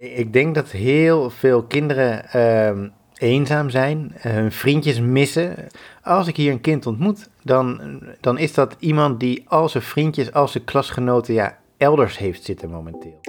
[0.00, 5.56] Ik denk dat heel veel kinderen ehm, eenzaam zijn, hun vriendjes missen.
[6.02, 7.80] Als ik hier een kind ontmoet, dan,
[8.20, 12.70] dan is dat iemand die al zijn vriendjes, al zijn klasgenoten ja, elders heeft zitten
[12.70, 13.20] momenteel.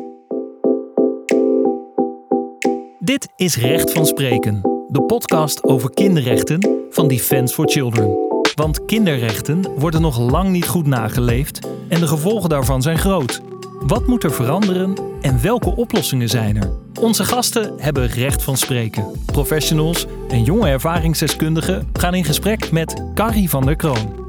[2.99, 8.17] Dit is Recht van Spreken, de podcast over kinderrechten van Defense for Children.
[8.55, 13.50] Want kinderrechten worden nog lang niet goed nageleefd en de gevolgen daarvan zijn groot.
[13.87, 16.71] Wat moet er veranderen en welke oplossingen zijn er?
[16.99, 19.05] Onze gasten hebben recht van spreken.
[19.25, 24.27] Professionals en jonge ervaringsdeskundigen gaan in gesprek met Carrie van der Kroon.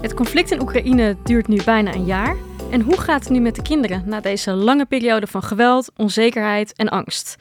[0.00, 2.36] Het conflict in Oekraïne duurt nu bijna een jaar.
[2.70, 6.72] En hoe gaat het nu met de kinderen na deze lange periode van geweld, onzekerheid
[6.76, 7.36] en angst?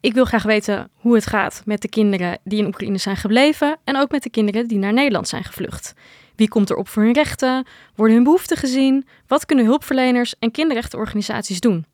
[0.00, 3.76] Ik wil graag weten hoe het gaat met de kinderen die in Oekraïne zijn gebleven
[3.84, 5.94] en ook met de kinderen die naar Nederland zijn gevlucht.
[6.36, 7.66] Wie komt er op voor hun rechten?
[7.94, 9.06] Worden hun behoeften gezien?
[9.26, 11.86] Wat kunnen hulpverleners en kinderrechtenorganisaties doen?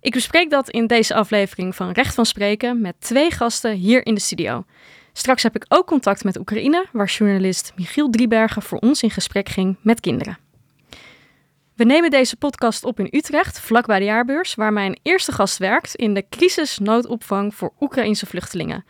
[0.00, 4.14] Ik bespreek dat in deze aflevering van Recht van Spreken met twee gasten hier in
[4.14, 4.64] de studio.
[5.12, 9.48] Straks heb ik ook contact met Oekraïne, waar journalist Michiel Driebergen voor ons in gesprek
[9.48, 10.38] ging met kinderen.
[11.74, 15.94] We nemen deze podcast op in Utrecht, vlakbij de jaarbeurs, waar mijn eerste gast werkt
[15.94, 18.84] in de crisisnoodopvang voor Oekraïnse vluchtelingen.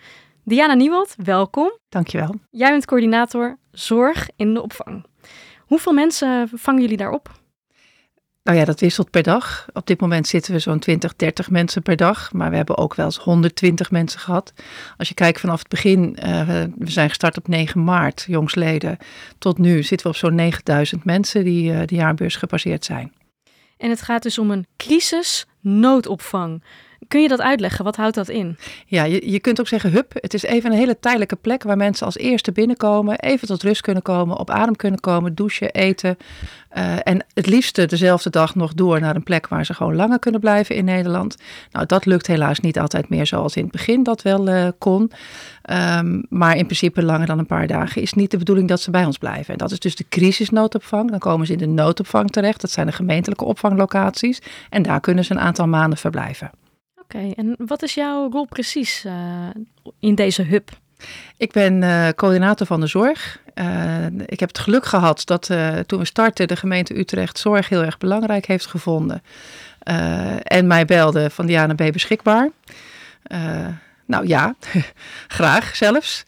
[0.49, 1.79] Diana Nieuwald, welkom.
[1.89, 2.35] Dankjewel.
[2.51, 5.05] Jij bent coördinator zorg in de opvang.
[5.59, 7.33] Hoeveel mensen vangen jullie daarop?
[8.43, 9.67] Nou ja, dat wisselt per dag.
[9.73, 12.33] Op dit moment zitten we zo'n 20, 30 mensen per dag.
[12.33, 14.53] Maar we hebben ook wel eens 120 mensen gehad.
[14.97, 18.99] Als je kijkt vanaf het begin, uh, we zijn gestart op 9 maart, jongsleden.
[19.39, 23.13] Tot nu zitten we op zo'n 9000 mensen die uh, de jaarbeurs gepasseerd zijn.
[23.77, 26.63] En het gaat dus om een crisisnoodopvang.
[27.09, 27.85] Kun je dat uitleggen?
[27.85, 28.57] Wat houdt dat in?
[28.87, 30.13] Ja, je, je kunt ook zeggen hup.
[30.15, 33.81] Het is even een hele tijdelijke plek waar mensen als eerste binnenkomen, even tot rust
[33.81, 36.17] kunnen komen, op adem kunnen komen, douchen, eten.
[36.77, 40.19] Uh, en het liefste dezelfde dag nog door naar een plek waar ze gewoon langer
[40.19, 41.37] kunnen blijven in Nederland.
[41.73, 45.11] Nou, dat lukt helaas niet altijd meer zoals in het begin dat wel uh, kon.
[45.71, 48.91] Um, maar in principe langer dan een paar dagen is niet de bedoeling dat ze
[48.91, 49.53] bij ons blijven.
[49.53, 51.11] En dat is dus de crisisnoodopvang.
[51.11, 52.61] Dan komen ze in de noodopvang terecht.
[52.61, 54.43] Dat zijn de gemeentelijke opvanglocaties.
[54.71, 56.51] En daar kunnen ze een aantal maanden verblijven.
[57.07, 59.15] Oké, en wat is jouw rol precies uh,
[60.01, 60.71] in deze hub?
[61.37, 63.41] Ik ben uh, coördinator van de zorg.
[63.55, 65.51] Uh, ik heb het geluk gehad dat
[65.87, 69.23] toen we startten de gemeente Utrecht zorg heel erg belangrijk heeft gevonden.
[70.43, 72.51] en mij belde van Diana B beschikbaar.
[74.07, 74.55] nou ja,
[75.39, 76.25] graag zelfs.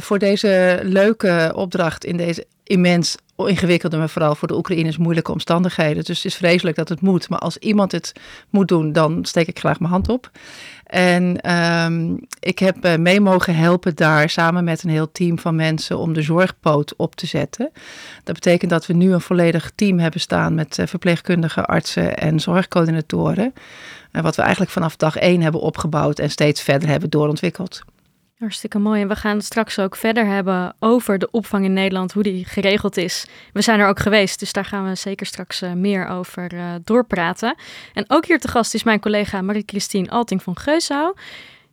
[0.00, 3.16] voor deze leuke opdracht in deze immens
[3.46, 6.04] ingewikkelde, maar vooral voor de Oekraïners moeilijke omstandigheden.
[6.04, 7.28] Dus het is vreselijk dat het moet.
[7.28, 8.12] Maar als iemand het
[8.50, 10.30] moet doen, dan steek ik graag mijn hand op.
[10.86, 11.52] En
[11.84, 15.98] um, ik heb uh, mee mogen helpen daar samen met een heel team van mensen
[15.98, 17.70] om de zorgpoot op te zetten.
[18.24, 22.40] Dat betekent dat we nu een volledig team hebben staan met uh, verpleegkundigen, artsen en
[22.40, 23.52] zorgcoördinatoren.
[24.12, 27.82] Wat we eigenlijk vanaf dag één hebben opgebouwd en steeds verder hebben doorontwikkeld.
[28.42, 29.00] Hartstikke mooi.
[29.00, 32.96] En we gaan straks ook verder hebben over de opvang in Nederland, hoe die geregeld
[32.96, 33.26] is.
[33.52, 36.74] We zijn er ook geweest, dus daar gaan we zeker straks uh, meer over uh,
[36.84, 37.54] doorpraten.
[37.92, 41.14] En ook hier te gast is mijn collega Marie-Christine Alting van Geusau,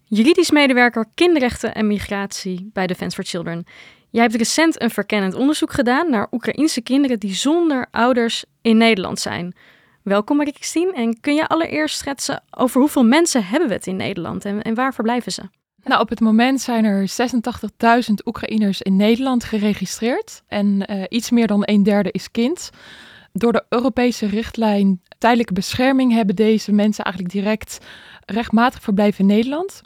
[0.03, 3.65] juridisch medewerker kinderrechten en migratie bij Defense for Children.
[4.09, 9.19] Jij hebt recent een verkennend onderzoek gedaan naar Oekraïnse kinderen die zonder ouders in Nederland
[9.19, 9.55] zijn.
[10.03, 14.45] Welkom Marie-Christine en kun je allereerst schetsen over hoeveel mensen hebben we het in Nederland
[14.45, 15.43] en, en waar verblijven ze?
[15.83, 17.09] Nou, op het moment zijn er
[18.09, 20.43] 86.000 Oekraïners in Nederland geregistreerd.
[20.47, 22.69] En uh, iets meer dan een derde is kind.
[23.33, 27.77] Door de Europese richtlijn tijdelijke bescherming hebben deze mensen eigenlijk direct
[28.25, 29.81] rechtmatig verblijf in Nederland.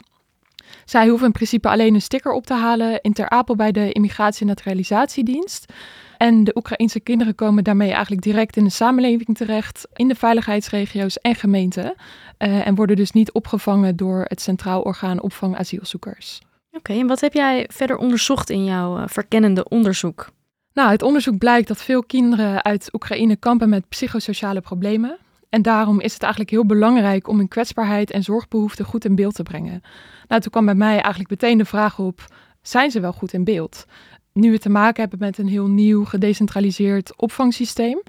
[0.84, 3.92] Zij hoeven in principe alleen een sticker op te halen in Ter Apel bij de
[3.92, 5.72] Immigratie- en Naturalisatiedienst.
[6.18, 11.18] En de Oekraïnse kinderen komen daarmee eigenlijk direct in de samenleving terecht, in de veiligheidsregio's
[11.18, 11.94] en gemeenten.
[12.38, 16.40] Uh, en worden dus niet opgevangen door het Centraal Orgaan Opvang Asielzoekers.
[16.68, 20.30] Oké, okay, en wat heb jij verder onderzocht in jouw uh, verkennende onderzoek?
[20.72, 25.18] Nou, het onderzoek blijkt dat veel kinderen uit Oekraïne kampen met psychosociale problemen.
[25.48, 29.34] En daarom is het eigenlijk heel belangrijk om hun kwetsbaarheid en zorgbehoeften goed in beeld
[29.34, 29.82] te brengen.
[30.28, 32.24] Nou, toen kwam bij mij eigenlijk meteen de vraag op:
[32.62, 33.86] zijn ze wel goed in beeld?
[34.34, 38.02] Nu we te maken hebben met een heel nieuw gedecentraliseerd opvangsysteem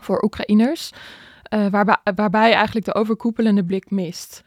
[0.00, 0.90] voor Oekraïners,
[1.54, 1.66] uh,
[2.14, 4.42] waarbij, eigenlijk de overkoepelende blik mist.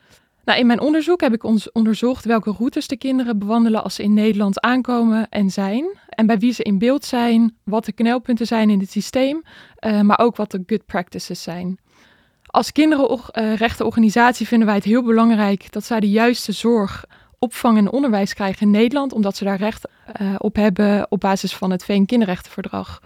[0.45, 4.03] Nou, in mijn onderzoek heb ik ons onderzocht welke routes de kinderen bewandelen als ze
[4.03, 5.97] in Nederland aankomen en zijn.
[6.09, 9.43] En bij wie ze in beeld zijn, wat de knelpunten zijn in het systeem,
[9.85, 11.79] uh, maar ook wat de good practices zijn.
[12.45, 17.05] Als kinderenrechtenorganisatie vinden wij het heel belangrijk dat zij de juiste zorg,
[17.39, 19.87] opvang en onderwijs krijgen in Nederland, omdat ze daar recht
[20.21, 23.01] uh, op hebben op basis van het VN-kinderrechtenverdrag.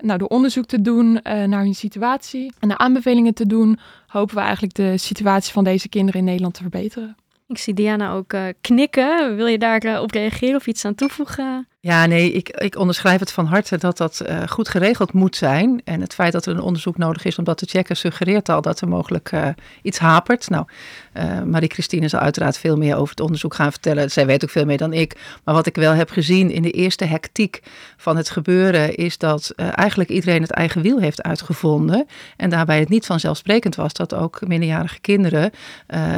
[0.00, 4.34] Nou, door onderzoek te doen uh, naar hun situatie en de aanbevelingen te doen, hopen
[4.34, 7.16] we eigenlijk de situatie van deze kinderen in Nederland te verbeteren.
[7.48, 9.36] Ik zie Diana ook uh, knikken.
[9.36, 11.68] Wil je daarop op reageren of iets aan toevoegen?
[11.82, 15.80] Ja, nee, ik, ik onderschrijf het van harte dat dat uh, goed geregeld moet zijn.
[15.84, 18.60] En het feit dat er een onderzoek nodig is om dat te checken, suggereert al
[18.62, 19.48] dat er mogelijk uh,
[19.82, 20.48] iets hapert.
[20.48, 20.66] Nou,
[21.14, 24.10] uh, Marie-Christine zal uiteraard veel meer over het onderzoek gaan vertellen.
[24.10, 25.16] Zij weet ook veel meer dan ik.
[25.44, 27.62] Maar wat ik wel heb gezien in de eerste hectiek
[27.96, 32.06] van het gebeuren, is dat eigenlijk iedereen het eigen wiel heeft uitgevonden.
[32.36, 35.50] En daarbij het niet vanzelfsprekend was dat ook minderjarige kinderen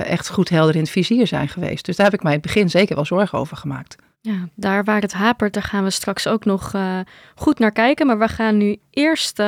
[0.04, 1.84] echt goed helder in het vizier zijn geweest.
[1.84, 3.96] Dus daar heb ik mij in het begin zeker wel zorgen over gemaakt.
[4.24, 6.98] Ja, daar waar het hapert, daar gaan we straks ook nog uh,
[7.34, 8.06] goed naar kijken.
[8.06, 9.46] Maar we gaan nu eerst uh,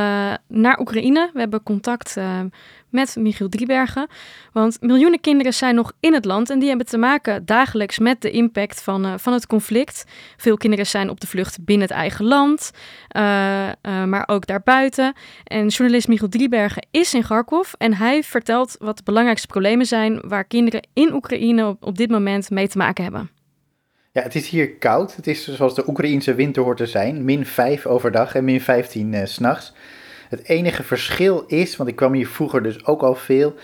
[0.49, 1.31] naar Oekraïne.
[1.33, 2.41] We hebben contact uh,
[2.89, 4.07] met Michiel Driebergen.
[4.53, 8.21] Want miljoenen kinderen zijn nog in het land en die hebben te maken dagelijks met
[8.21, 10.05] de impact van, van het conflict.
[10.37, 12.71] Veel kinderen zijn op de vlucht binnen het eigen land,
[14.07, 15.13] maar ook daarbuiten.
[15.45, 20.21] En journalist Michiel Driebergen is in Kharkov en hij vertelt wat de belangrijkste problemen zijn
[20.29, 23.34] waar kinderen in Oekraïne op dit moment mee te maken hebben.
[24.15, 25.17] Ja, het is hier koud.
[25.17, 27.25] Het is zoals de Oekraïense winter hoort te zijn.
[27.25, 29.73] Min 5 overdag en min 15 uh, s'nachts.
[30.29, 33.55] Het enige verschil is, want ik kwam hier vroeger dus ook al veel,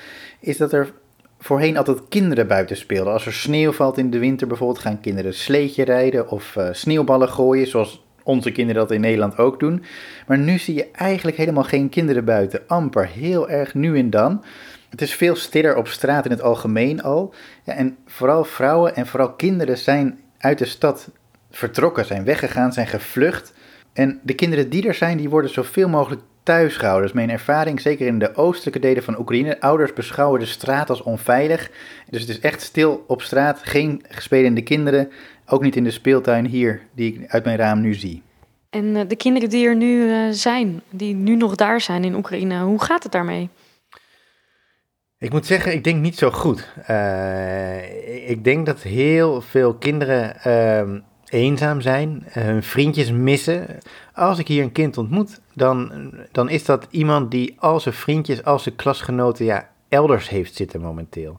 [0.40, 0.92] is dat er
[1.38, 3.12] voorheen altijd kinderen buiten speelden.
[3.12, 7.28] Als er sneeuw valt in de winter bijvoorbeeld, gaan kinderen sleetje rijden of uh, sneeuwballen
[7.28, 9.84] gooien, zoals onze kinderen dat in Nederland ook doen.
[10.26, 12.62] Maar nu zie je eigenlijk helemaal geen kinderen buiten.
[12.66, 14.44] Amper, heel erg nu en dan.
[14.88, 17.34] Het is veel stiller op straat in het algemeen al.
[17.64, 21.10] Ja, en vooral vrouwen en vooral kinderen zijn uit de stad
[21.50, 23.52] vertrokken, zijn weggegaan, zijn gevlucht.
[23.92, 27.06] En de kinderen die er zijn, die worden zoveel mogelijk thuis gehouden.
[27.06, 29.60] Dat is mijn ervaring, zeker in de oostelijke delen van Oekraïne.
[29.60, 31.70] Ouders beschouwen de straat als onveilig.
[32.10, 35.10] Dus het is echt stil op straat, geen spelende kinderen.
[35.46, 38.22] Ook niet in de speeltuin hier, die ik uit mijn raam nu zie.
[38.70, 42.14] En uh, de kinderen die er nu uh, zijn, die nu nog daar zijn in
[42.14, 43.48] Oekraïne, hoe gaat het daarmee?
[45.20, 46.68] Ik moet zeggen, ik denk niet zo goed.
[46.90, 51.00] Uh, ik denk dat heel veel kinderen uh,
[51.40, 53.66] eenzaam zijn, hun vriendjes missen.
[54.14, 55.92] Als ik hier een kind ontmoet, dan,
[56.32, 60.80] dan is dat iemand die al zijn vriendjes, al zijn klasgenoten ja, elders heeft zitten
[60.80, 61.36] momenteel.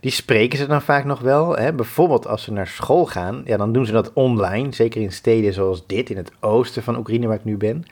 [0.00, 1.56] Die spreken ze dan vaak nog wel.
[1.56, 1.72] Hè?
[1.72, 4.72] Bijvoorbeeld als ze naar school gaan, ja, dan doen ze dat online.
[4.72, 7.84] Zeker in steden zoals dit, in het oosten van Oekraïne waar ik nu ben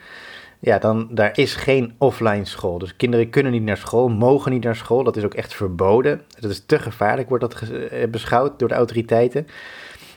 [0.64, 2.78] ja, dan daar is geen offline school.
[2.78, 5.04] Dus kinderen kunnen niet naar school, mogen niet naar school.
[5.04, 6.22] Dat is ook echt verboden.
[6.40, 9.46] Dat is te gevaarlijk, wordt dat eh, beschouwd door de autoriteiten.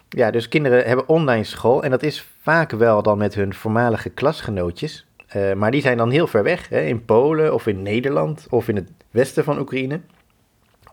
[0.09, 4.09] Ja, dus kinderen hebben online school en dat is vaak wel dan met hun voormalige
[4.09, 5.05] klasgenootjes.
[5.35, 8.67] Uh, maar die zijn dan heel ver weg, hè, in Polen of in Nederland of
[8.67, 9.99] in het westen van Oekraïne.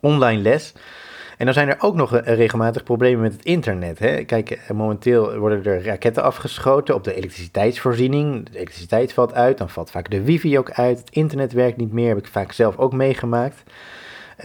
[0.01, 0.75] Online les.
[1.43, 3.99] En dan zijn er ook nog regelmatig problemen met het internet.
[3.99, 4.25] Hè?
[4.25, 8.49] Kijk, eh, momenteel worden er raketten afgeschoten op de elektriciteitsvoorziening.
[8.49, 10.99] De elektriciteit valt uit, dan valt vaak de wifi ook uit.
[10.99, 13.63] Het internet werkt niet meer, heb ik vaak zelf ook meegemaakt.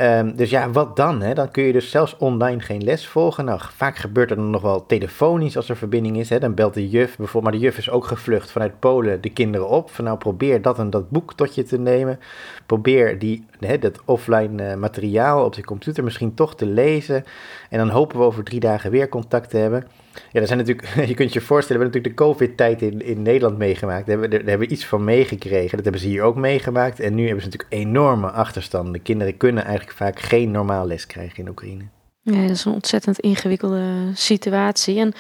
[0.02, 1.22] Um, dus ja, wat dan?
[1.22, 1.34] Hè?
[1.34, 3.46] Dan kun je dus zelfs online geen les volgen.
[3.46, 6.30] Nou, vaak gebeurt er dan nog wel telefonisch als er verbinding is.
[6.30, 6.40] Hè?
[6.40, 9.68] Dan belt de juf bijvoorbeeld, maar de juf is ook gevlucht vanuit Polen de kinderen
[9.68, 9.92] op.
[9.92, 12.20] Van nou, probeer dat en dat boek tot je te nemen.
[12.66, 17.26] Probeer die, hè, dat offline uh, materiaal op de computer misschien toch te lezen.
[17.70, 19.88] En dan hopen we over drie dagen weer contact te hebben.
[20.32, 23.22] Ja, er zijn natuurlijk, je kunt je voorstellen, we hebben natuurlijk de COVID-tijd in, in
[23.22, 24.06] Nederland meegemaakt.
[24.06, 25.76] Daar hebben, daar hebben we iets van meegekregen.
[25.76, 27.00] Dat hebben ze hier ook meegemaakt.
[27.00, 28.94] En nu hebben ze natuurlijk enorme achterstanden.
[28.94, 31.84] De kinderen kunnen eigenlijk vaak geen normaal les krijgen in Oekraïne.
[32.22, 35.00] Ja, dat is een ontzettend ingewikkelde situatie.
[35.00, 35.14] En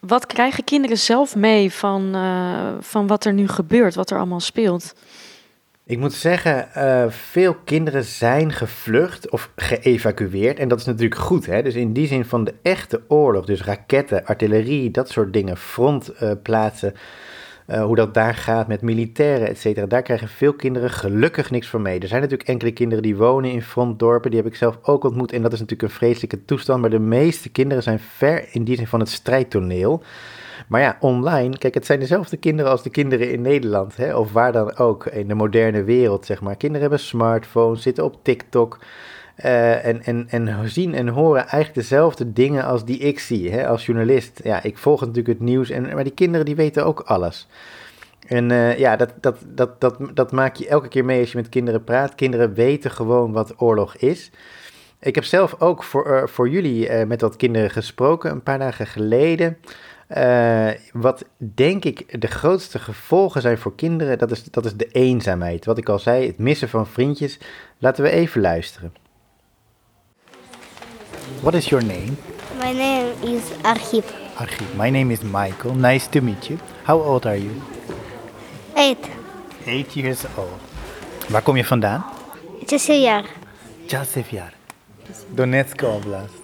[0.00, 4.40] wat krijgen kinderen zelf mee van, uh, van wat er nu gebeurt, wat er allemaal
[4.40, 4.94] speelt?
[5.92, 10.58] Ik moet zeggen, uh, veel kinderen zijn gevlucht of geëvacueerd.
[10.58, 11.46] En dat is natuurlijk goed.
[11.46, 11.62] Hè?
[11.62, 16.94] Dus in die zin van de echte oorlog, dus raketten, artillerie, dat soort dingen, frontplaatsen,
[17.68, 19.86] uh, hoe dat daar gaat met militairen, et cetera.
[19.86, 22.00] Daar krijgen veel kinderen gelukkig niks van mee.
[22.00, 25.32] Er zijn natuurlijk enkele kinderen die wonen in frontdorpen, die heb ik zelf ook ontmoet.
[25.32, 26.80] En dat is natuurlijk een vreselijke toestand.
[26.80, 30.02] Maar de meeste kinderen zijn ver in die zin van het strijdtoneel.
[30.68, 34.32] Maar ja, online, kijk, het zijn dezelfde kinderen als de kinderen in Nederland, hè, of
[34.32, 36.56] waar dan ook in de moderne wereld, zeg maar.
[36.56, 38.78] Kinderen hebben smartphones, zitten op TikTok.
[39.44, 43.68] Uh, en, en, en zien en horen eigenlijk dezelfde dingen als die ik zie hè,
[43.68, 44.40] als journalist.
[44.44, 47.48] Ja, ik volg natuurlijk het nieuws, en, maar die kinderen die weten ook alles.
[48.26, 51.36] En uh, ja, dat, dat, dat, dat, dat maak je elke keer mee als je
[51.36, 52.14] met kinderen praat.
[52.14, 54.30] Kinderen weten gewoon wat oorlog is.
[55.00, 58.86] Ik heb zelf ook voor, uh, voor jullie met wat kinderen gesproken een paar dagen
[58.86, 59.56] geleden.
[60.12, 64.86] Eh, wat denk ik de grootste gevolgen zijn voor kinderen, dat is, dat is de
[64.86, 65.64] eenzaamheid.
[65.64, 67.38] Wat ik al zei, het missen van vriendjes.
[67.78, 68.94] Laten we even luisteren.
[71.40, 72.12] What is your name?
[72.58, 74.04] My name is Archib.
[74.34, 75.74] Archip, my name is Michael.
[75.74, 76.58] Nice to meet you.
[76.84, 77.52] How old are you?
[78.74, 79.08] Eight.
[79.66, 80.60] Eight years old.
[81.28, 82.04] Waar kom je vandaan?
[82.66, 83.24] Chasevjar.
[84.30, 84.54] jaar.
[85.34, 86.42] Donetsk Oblast.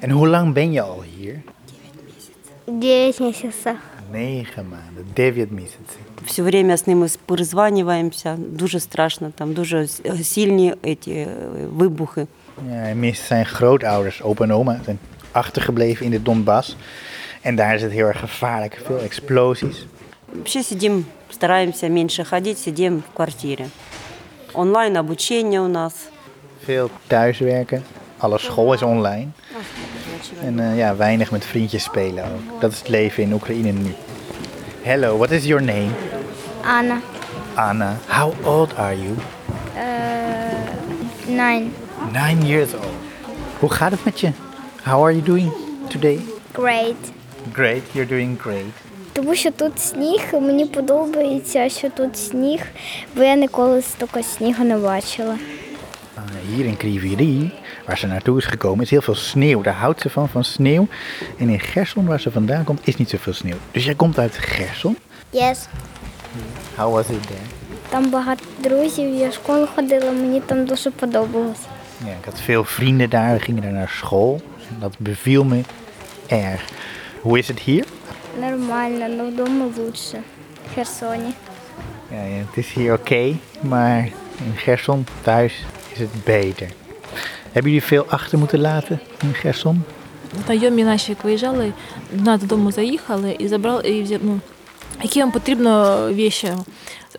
[0.00, 1.42] En hoe lang ben je al hier?
[2.67, 3.75] 9 місяців.
[4.13, 5.99] Negen maanden, 9 місяців.
[6.25, 8.35] Все время з ними перезванюємося.
[8.39, 11.27] Дуже страшно, там дуже с- сильні эти е,
[11.73, 12.27] вибухи.
[12.69, 14.99] Ja, mis zijn grootouders, opa en oma, zijn
[15.31, 16.75] achtergebleven in de Donbass.
[17.41, 19.75] En daar is het heel erg gevaarlijk, veel explosies.
[20.33, 23.65] Вообще сидим, стараемся меньше ходить, сидим в квартире.
[24.53, 25.93] Онлайн обучение у нас.
[26.67, 27.81] Veel thuiswerken,
[28.19, 29.27] alle school is online.
[30.41, 32.61] En eh, ja, weinig met vriendjes spelen ook.
[32.61, 33.93] Dat is het leven in Oekraïne nu.
[34.81, 35.89] Hello, what is your name?
[36.65, 37.01] Анна.
[37.53, 37.97] Anna.
[38.07, 39.15] How old are you?
[41.27, 41.71] Nine.
[42.11, 42.93] Nine years old.
[43.59, 44.31] Hoe gaat het met je?
[44.83, 45.51] How are you doing
[45.89, 46.19] today?
[46.51, 46.95] Great.
[47.53, 48.73] Great, you're doing great.
[49.13, 52.61] Тому що тут sніг, і мені подобається, що тут сніг,
[53.15, 55.37] бо я ніколи стільки снігу не бачила.
[56.17, 56.21] Uh,
[56.55, 57.51] hier in Kriviri,
[57.87, 59.61] waar ze naartoe is gekomen, is heel veel sneeuw.
[59.61, 60.87] Daar houdt ze van, van sneeuw.
[61.37, 63.57] En in Gerson, waar ze vandaan komt, is niet zoveel sneeuw.
[63.71, 64.97] Dus jij komt uit Gerson.
[65.29, 65.67] Yes.
[66.75, 67.41] How was it there?
[67.89, 71.59] Там багато друзів, я в школу ходила, мені там дуже подобалось.
[72.05, 73.33] Ja, ik had veel vrienden daar.
[73.33, 74.41] We gingen daar naar school.
[74.69, 75.61] En dat beviel me
[76.27, 76.65] erg.
[77.21, 77.85] Hoe is het hier?
[78.39, 80.17] Нормально, але вдома лучше.
[80.69, 81.33] В Херсоні.
[82.11, 84.03] Ja, ja, het is hier oké, maar
[84.37, 86.67] in Gerson, thuis, is het beter.
[87.51, 89.83] Hebben jullie veel achter moeten laten in Gerson?
[90.45, 91.73] Знайомі наші як виїжджали,
[92.11, 94.39] до нас додому заїхали і забрали і взяли, ну,
[95.03, 96.53] які вам потрібно віші.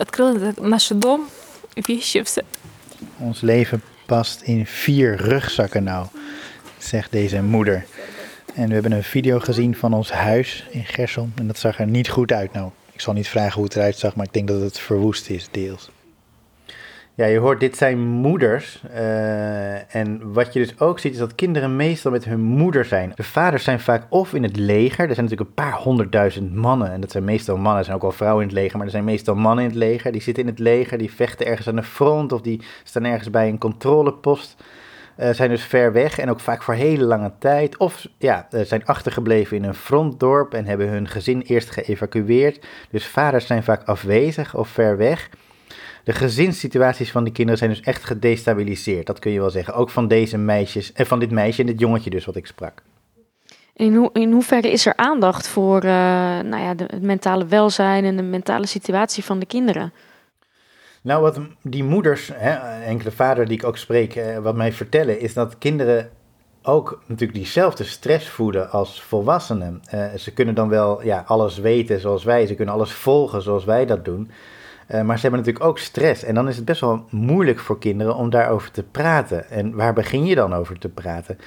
[0.00, 1.20] Відкрили наш дом,
[1.88, 2.42] віші, все.
[3.20, 6.06] Ons leven past in vier rugzakken nou,
[6.78, 7.84] zegt deze moeder.
[8.54, 11.86] En we hebben een video gezien van ons huis in Gerson en dat zag er
[11.86, 12.70] niet goed uit nou.
[12.92, 15.48] Ik zal niet vragen hoe het eruit zag, maar ik denk dat het verwoest is
[15.50, 15.90] deels.
[17.19, 18.81] Ja, je hoort, dit zijn moeders.
[18.93, 23.11] eh, en wat je dus ook ziet, is dat kinderen meestal met hun moeder zijn.
[23.15, 25.09] De vaders zijn vaak of in het leger.
[25.09, 26.91] Er zijn natuurlijk een paar honderdduizend mannen.
[26.91, 27.77] En dat zijn meestal mannen.
[27.77, 28.77] Er zijn ook wel vrouwen in het leger.
[28.77, 30.11] Maar er zijn meestal mannen in het leger.
[30.11, 30.97] Die zitten in het leger.
[30.97, 32.31] Die vechten ergens aan de front.
[32.31, 34.63] Of die staan ergens bij een controlepost.
[35.15, 37.77] Eh, zijn dus ver weg en ook vaak voor hele lange tijd.
[37.77, 42.65] Of ja, eh, zijn achtergebleven in een frontdorp en hebben hun gezin eerst geëvacueerd.
[42.89, 45.29] Dus vaders zijn vaak afwezig of ver weg.
[46.03, 49.07] De gezinssituaties van die kinderen zijn dus echt gedestabiliseerd.
[49.07, 49.73] Dat kun je wel zeggen.
[49.73, 52.83] Ook van deze meisjes, en van dit meisje en dit jongetje dus wat ik sprak.
[53.73, 55.91] In, ho in hoeverre is er aandacht voor eh,
[56.39, 59.93] nou ja, de, het mentale welzijn en de mentale situatie van de kinderen?
[61.01, 65.19] Nou, wat die moeders, hè, enkele vader die ik ook spreek, eh, wat mij vertellen,
[65.19, 66.09] is dat kinderen
[66.61, 69.81] ook natuurlijk diezelfde stress voeden als volwassenen.
[69.85, 73.65] Eh, ze kunnen dan wel ja, alles weten zoals wij, ze kunnen alles volgen zoals
[73.65, 74.31] wij dat doen.
[74.89, 76.23] Eh, maar ze hebben natuurlijk ook stress.
[76.23, 79.49] En dan is het best wel moeilijk voor kinderen om daarover te praten.
[79.49, 81.37] En waar begin je dan over te praten?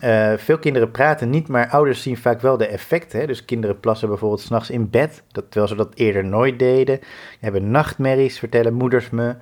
[0.00, 3.20] Eh, veel kinderen praten niet, maar ouders zien vaak wel de effecten.
[3.20, 3.26] Hè?
[3.26, 7.00] Dus kinderen plassen bijvoorbeeld s'nachts in bed, dat, terwijl ze dat eerder nooit deden.
[7.40, 9.34] Hebben nachtmerries, vertellen moeders me.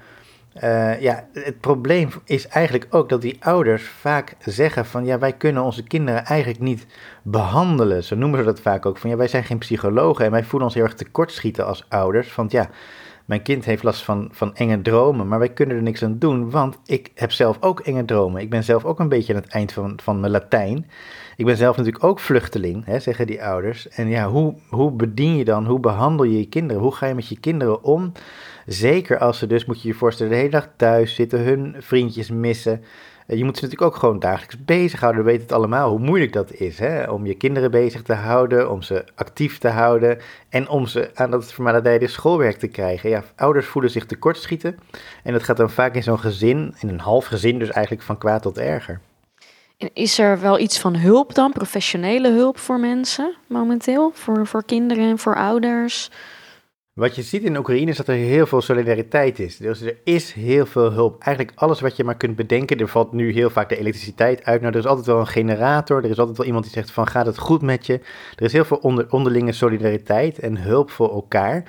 [0.55, 5.33] Eh, ja, het probleem is eigenlijk ook dat die ouders vaak zeggen van ja, wij
[5.33, 6.87] kunnen onze kinderen eigenlijk niet
[7.23, 8.05] behandelen.
[8.05, 10.69] Zo noemen ze dat vaak ook van ja, wij zijn geen psychologen en wij voelen
[10.69, 12.35] ons heel erg tekortschieten als ouders.
[12.35, 12.69] Want ja,
[13.25, 16.50] mijn kind heeft last van, van enge dromen, maar wij kunnen er niks aan doen,
[16.50, 18.43] want ik heb zelf ook enge dromen.
[18.43, 20.90] Ik ben zelf ook een beetje aan het eind van, van mijn Latijn.
[21.37, 23.88] Ik ben zelf natuurlijk ook vluchteling, hè, zeggen die ouders.
[23.88, 26.83] En ja, hoe, hoe bedien je dan, hoe behandel je je kinderen?
[26.83, 28.12] Hoe ga je met je kinderen om?
[28.66, 32.31] Zeker als ze dus, moet je je voorstellen, de hele dag thuis zitten, hun vriendjes
[32.31, 32.85] missen.
[33.26, 35.25] Eh, Je moet ze natuurlijk ook gewoon dagelijks bezighouden.
[35.25, 36.78] We weten het allemaal hoe moeilijk dat is.
[36.78, 37.11] Hè?
[37.11, 41.31] Om je kinderen bezig te houden, om ze actief te houden en om ze aan
[41.31, 43.11] dat vermaledijde schoolwerk te krijgen.
[43.11, 44.78] Ja, ouders voelen zich tekortschieten
[45.23, 48.19] en dat gaat dan vaak in zo'n gezin, in een half gezin dus eigenlijk van
[48.19, 49.00] kwaad tot erger.
[49.78, 54.11] En is er wel iets van hulp dan, professionele hulp voor mensen momenteel?
[54.14, 56.11] Voor, voor kinderen en voor ouders?
[56.95, 59.57] Wat je ziet in Oekraïne is dat er heel veel solidariteit is.
[59.57, 61.23] Dus er is heel veel hulp.
[61.23, 62.79] Eigenlijk alles wat je maar kunt bedenken.
[62.79, 64.61] Er valt nu heel vaak de elektriciteit uit.
[64.61, 66.05] Nou, er is altijd wel een generator.
[66.05, 68.01] Er is altijd wel iemand die zegt van gaat het goed met je.
[68.37, 71.65] Er is heel veel onder, onderlinge solidariteit en hulp voor elkaar.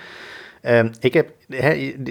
[0.62, 1.32] Ehm, ik heb,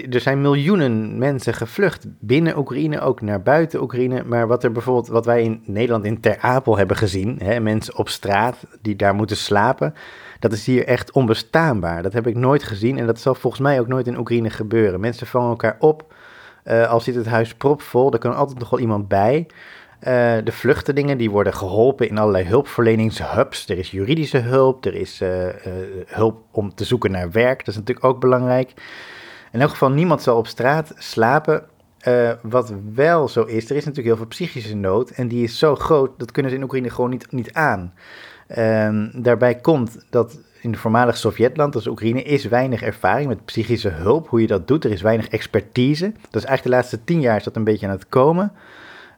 [0.09, 4.23] er zijn miljoenen mensen gevlucht binnen Oekraïne, ook naar buiten Oekraïne.
[4.23, 8.09] Maar wat er bijvoorbeeld, wat wij in Nederland in Ter Apel hebben gezien, mensen op
[8.09, 9.93] straat die daar moeten slapen,
[10.39, 12.03] dat is hier echt onbestaanbaar.
[12.03, 14.99] Dat heb ik nooit gezien en dat zal volgens mij ook nooit in Oekraïne gebeuren.
[14.99, 16.13] Mensen vangen elkaar op,
[16.65, 19.47] uh, al zit het huis propvol, er kan altijd nog wel iemand bij.
[19.47, 20.11] Uh,
[20.43, 23.69] de vluchtelingen die worden geholpen in allerlei hulpverleningshubs.
[23.69, 25.29] Er is juridische hulp, er is uh,
[26.05, 28.73] hulp om te zoeken naar werk, dat is natuurlijk ook belangrijk.
[29.51, 31.63] in elk geval niemand zal op straat slapen.
[32.41, 35.75] Wat wel zo is, er is natuurlijk heel veel psychische nood en die is zo
[35.75, 37.93] groot, dat kunnen ze in Oekraïne gewoon niet, niet aan.
[38.47, 43.89] Uh, daarbij komt dat in de voormalige Sovjetland, als Oekraïne, is weinig ervaring met psychische
[43.89, 44.83] hulp, hoe je dat doet.
[44.83, 46.05] Er is weinig expertise.
[46.05, 48.51] Dat is eigenlijk de laatste tien jaar is dat een beetje aan het komen.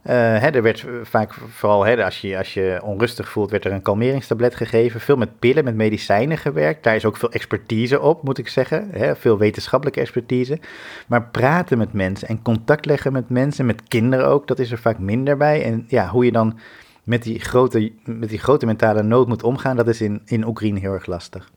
[0.03, 3.71] Uh, hè, er werd vaak, vooral hè, als, je, als je onrustig voelt, werd er
[3.71, 4.99] een kalmeringstablet gegeven.
[4.99, 6.83] Veel met pillen, met medicijnen gewerkt.
[6.83, 8.89] Daar is ook veel expertise op, moet ik zeggen.
[8.91, 10.59] Hè, veel wetenschappelijke expertise.
[11.07, 14.77] Maar praten met mensen en contact leggen met mensen, met kinderen ook, dat is er
[14.77, 15.63] vaak minder bij.
[15.63, 16.59] En ja, hoe je dan
[17.07, 20.79] met die grote, met die grote mentale nood moet omgaan, dat is in, in Oekraïne
[20.79, 21.51] heel erg lastig.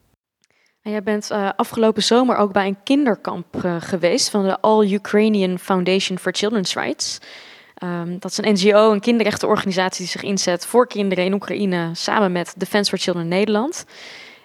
[0.83, 4.93] En jij bent uh, afgelopen zomer ook bij een kinderkamp uh, geweest van de All
[4.93, 7.19] Ukrainian Foundation for Children's Rights.
[7.85, 12.33] Um, dat is een NGO, een kinderrechtenorganisatie die zich inzet voor kinderen in Oekraïne samen
[12.33, 13.85] met Defence for Children Nederland.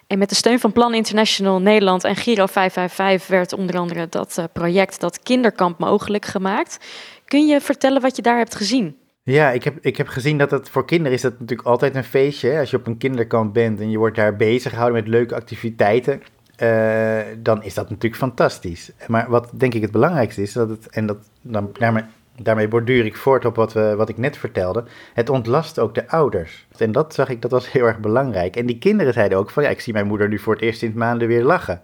[0.08, 4.36] En met de steun van Plan International Nederland en Giro 555 werd onder andere dat
[4.40, 6.86] uh, project, dat kinderkamp, mogelijk gemaakt.
[7.26, 9.04] Kun je vertellen wat je daar hebt gezien?
[9.32, 12.04] Ja, ik heb, ik heb gezien dat het voor kinderen is dat natuurlijk altijd een
[12.04, 12.60] feestje.
[12.60, 16.22] Als je op een kinderkamp bent en je wordt daar bezig gehouden met leuke activiteiten,
[16.64, 18.92] uh, dan is dat natuurlijk fantastisch.
[19.08, 22.04] Maar wat denk ik het belangrijkste is, dat het, en dat, dan, daarmee,
[22.42, 26.10] daarmee borduur ik voort op wat, we, wat ik net vertelde, het ontlast ook de
[26.10, 26.68] ouders.
[26.78, 28.56] En dat zag ik, dat was heel erg belangrijk.
[28.56, 30.84] En die kinderen zeiden ook van, ja, ik zie mijn moeder nu voor het eerst
[30.84, 31.82] in maanden weer lachen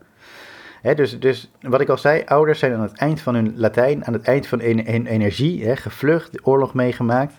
[0.81, 4.13] dus, dus wat ik al zei, ouders zijn aan het eind van hun Latijn, aan
[4.13, 7.33] het eind van hun energie, gevlucht, oorlog meegemaakt.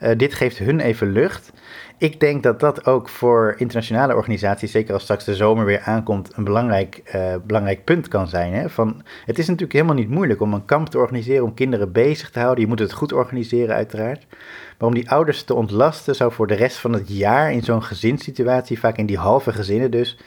[0.00, 1.52] Uh, dit geeft hun even lucht.
[1.98, 6.32] Ik denk dat dat ook voor internationale organisaties, zeker als straks de zomer weer aankomt,
[6.36, 8.52] een belangrijk, uh, belangrijk punt kan zijn.
[8.52, 8.68] Hè?
[8.68, 12.30] Van, het is natuurlijk helemaal niet moeilijk om een kamp te organiseren, om kinderen bezig
[12.30, 12.60] te houden.
[12.64, 14.26] Je moet het goed organiseren, uiteraard.
[14.78, 17.82] Maar om die ouders te ontlasten, zou voor de rest van het jaar in zo'n
[17.82, 20.18] gezinssituatie, vaak in die halve gezinnen dus,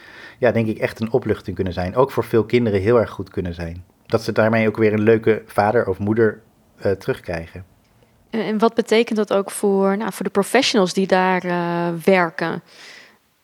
[0.42, 1.96] ja, denk ik echt een opluchting kunnen zijn.
[1.96, 3.84] Ook voor veel kinderen heel erg goed kunnen zijn.
[4.06, 6.40] Dat ze daarmee ook weer een leuke vader of moeder
[6.84, 7.64] uh, terugkrijgen.
[8.30, 12.62] En wat betekent dat ook voor, nou, voor de professionals die daar uh, werken?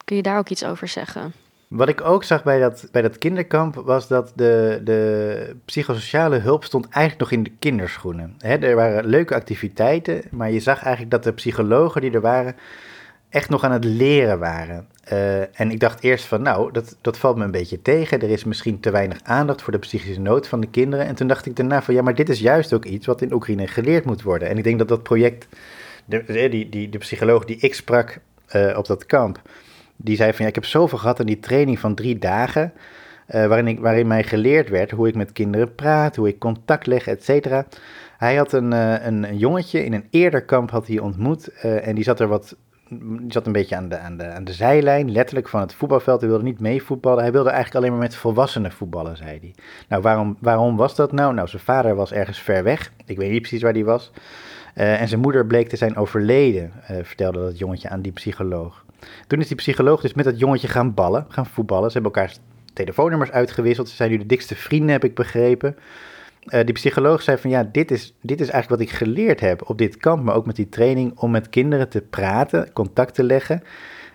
[0.05, 1.33] Kun je daar ook iets over zeggen?
[1.69, 6.65] Wat ik ook zag bij dat, bij dat kinderkamp was dat de, de psychosociale hulp
[6.65, 8.35] stond eigenlijk nog in de kinderschoenen.
[8.39, 12.57] He, er waren leuke activiteiten, maar je zag eigenlijk dat de psychologen die er waren
[13.29, 14.89] echt nog aan het leren waren.
[15.13, 18.21] Uh, en ik dacht eerst van, nou, dat, dat valt me een beetje tegen.
[18.21, 21.07] Er is misschien te weinig aandacht voor de psychische nood van de kinderen.
[21.07, 23.33] En toen dacht ik daarna van, ja, maar dit is juist ook iets wat in
[23.33, 24.49] Oekraïne geleerd moet worden.
[24.49, 25.47] En ik denk dat dat project,
[26.05, 28.19] de, die, die, de psycholoog die ik sprak
[28.55, 29.43] uh, op dat kamp,
[29.97, 32.73] die zei van, ja, ik heb zoveel gehad aan die training van drie dagen.
[33.27, 37.25] Waarin, waarin mij geleerd werd hoe ik met kinderen praat, hoe ik contact leg, et
[37.25, 37.67] cetera.
[38.19, 42.05] Hij had een, een, een, jongetje in een eerder kamp had hij ontmoet en die
[42.05, 42.57] zat er wat
[42.89, 46.21] die zat een beetje aan de, aan, de, aan de zijlijn, letterlijk van het voetbalveld.
[46.21, 47.23] Hij wilde niet mee voetballen.
[47.23, 49.55] Hij wilde eigenlijk alleen maar met volwassenen voetballen, zei hij.
[49.89, 51.35] Nou, waarom, waarom was dat nou?
[51.35, 52.93] Nou, zijn vader was ergens ver weg.
[53.05, 54.11] Ik weet niet precies waar die was.
[54.75, 58.85] Uh, en zijn moeder bleek te zijn overleden, uh, vertelde dat jongetje aan die psycholoog.
[59.27, 61.91] Toen is die psycholoog dus met dat jongetje gaan ballen, gaan voetballen.
[61.91, 62.37] Ze hebben elkaar
[62.73, 63.89] telefoonnummers uitgewisseld.
[63.89, 65.77] Ze zijn nu de dikste vrienden, heb ik begrepen.
[66.49, 69.69] Uh, die psycholoog zei van ja, dit is, dit is eigenlijk wat ik geleerd heb
[69.69, 73.23] op dit kamp, maar ook met die training om met kinderen te praten, contact te
[73.23, 73.63] leggen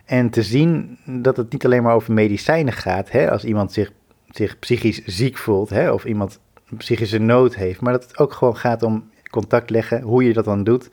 [0.05, 3.91] en te zien dat het niet alleen maar over medicijnen gaat, hè, als iemand zich,
[4.29, 6.39] zich psychisch ziek voelt hè, of iemand
[6.77, 10.45] psychische nood heeft, maar dat het ook gewoon gaat om contact leggen, hoe je dat
[10.45, 10.89] dan doet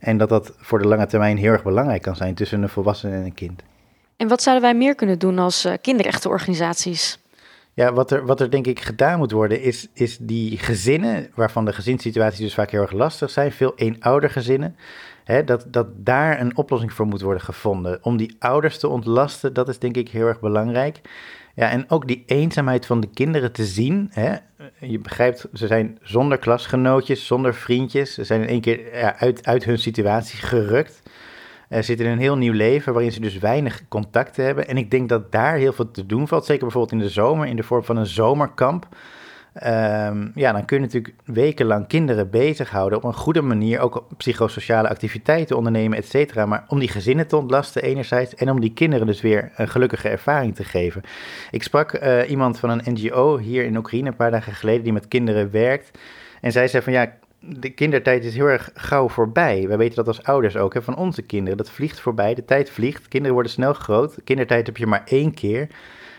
[0.00, 3.16] en dat dat voor de lange termijn heel erg belangrijk kan zijn tussen een volwassene
[3.16, 3.62] en een kind.
[4.16, 7.18] En wat zouden wij meer kunnen doen als uh, kinderrechtenorganisaties?
[7.76, 11.64] Ja, wat er, wat er denk ik gedaan moet worden, is, is die gezinnen, waarvan
[11.64, 14.76] de gezinssituaties dus vaak heel erg lastig zijn, veel eenoudergezinnen,
[15.24, 17.98] hè, dat, dat daar een oplossing voor moet worden gevonden.
[18.02, 21.00] Om die ouders te ontlasten, dat is denk ik heel erg belangrijk.
[21.54, 24.08] Ja, en ook die eenzaamheid van de kinderen te zien.
[24.10, 24.36] Hè?
[24.80, 28.14] Je begrijpt, ze zijn zonder klasgenootjes, zonder vriendjes.
[28.14, 31.02] Ze zijn in één keer ja, uit, uit hun situatie gerukt
[31.68, 34.68] uh, zitten in een heel nieuw leven waarin ze dus weinig contacten hebben.
[34.68, 36.44] En ik denk dat daar heel veel te doen valt.
[36.44, 38.88] Zeker bijvoorbeeld in de zomer, in de vorm van een zomerkamp.
[39.64, 43.80] Um, ja, dan kun je natuurlijk wekenlang kinderen bezighouden op een goede manier.
[43.80, 46.46] Ook psychosociale activiteiten ondernemen, et cetera.
[46.46, 50.08] Maar om die gezinnen te ontlasten enerzijds en om die kinderen dus weer een gelukkige
[50.08, 51.02] ervaring te geven.
[51.50, 54.92] Ik sprak uh, iemand van een NGO hier in Oekraïne een paar dagen geleden die
[54.92, 55.98] met kinderen werkt.
[56.40, 57.12] En zij zei van ja,
[57.48, 59.68] de kindertijd is heel erg gauw voorbij.
[59.68, 61.56] Wij weten dat als ouders ook, hè, van onze kinderen.
[61.56, 63.08] Dat vliegt voorbij, de tijd vliegt.
[63.08, 64.16] Kinderen worden snel groot.
[64.24, 65.68] Kindertijd heb je maar één keer.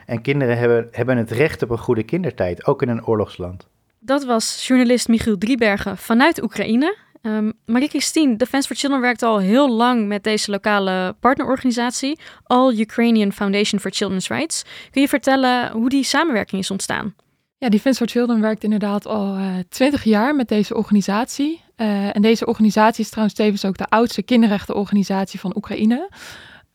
[0.06, 3.68] En kinderen hebben, hebben het recht op een goede kindertijd, ook in een oorlogsland.
[4.00, 6.98] Dat was journalist Michiel Driebergen vanuit Oekraïne.
[7.22, 13.32] Um, Marie-Christine, Defense for Children werkt al heel lang met deze lokale partnerorganisatie, All Ukrainian
[13.32, 14.64] Foundation for Children's Rights.
[14.92, 17.16] Kun je vertellen hoe die samenwerking is ontstaan?
[17.60, 19.38] Ja, Defense for Children werkt inderdaad al
[19.70, 21.62] twintig jaar met deze organisatie.
[21.76, 26.10] en deze organisatie is trouwens tevens ook de oudste kinderrechtenorganisatie van Oekraïne.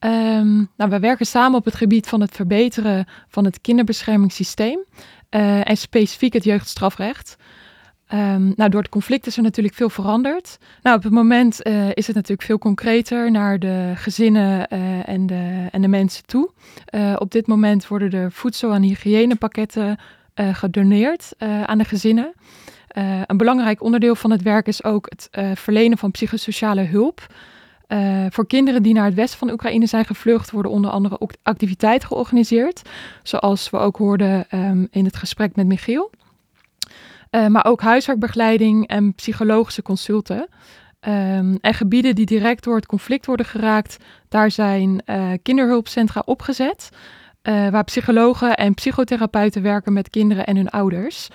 [0.00, 4.84] Um, nou, we werken samen op het gebied van het verbeteren van het kinderbeschermingssysteem
[5.28, 7.36] en specifiek het jeugdstrafrecht.
[8.14, 10.58] Um, nou, door het conflict is er natuurlijk veel veranderd.
[10.82, 11.62] Nou, op het moment
[11.94, 14.68] is het natuurlijk veel concreter naar de gezinnen
[15.06, 16.50] en, de, en de mensen toe.
[17.18, 19.98] Op dit moment worden er voedsel- en hygiënepakketten
[20.34, 21.32] gedoneerd
[21.66, 22.32] aan de gezinnen.
[23.26, 27.26] een belangrijk onderdeel van het werk is ook het verlenen van psychosociale hulp.
[28.30, 32.08] voor kinderen die naar het westen van Oekraïne zijn gevlucht, worden onder andere ook activiteiten
[32.08, 32.82] georganiseerd.
[33.22, 36.10] Zoals we ook hoorden um, in het gesprek met Michiel.
[37.48, 40.48] Maar ook huiswerkbegeleiding en psychologische consulten.
[41.08, 43.96] Um, en gebieden die direct door het conflict worden geraakt,
[44.28, 45.02] daar zijn
[45.42, 46.88] kinderhulpcentra opgezet.
[47.42, 51.28] Uh, waar psychologen en psychotherapeuten werken met kinderen en hun ouders.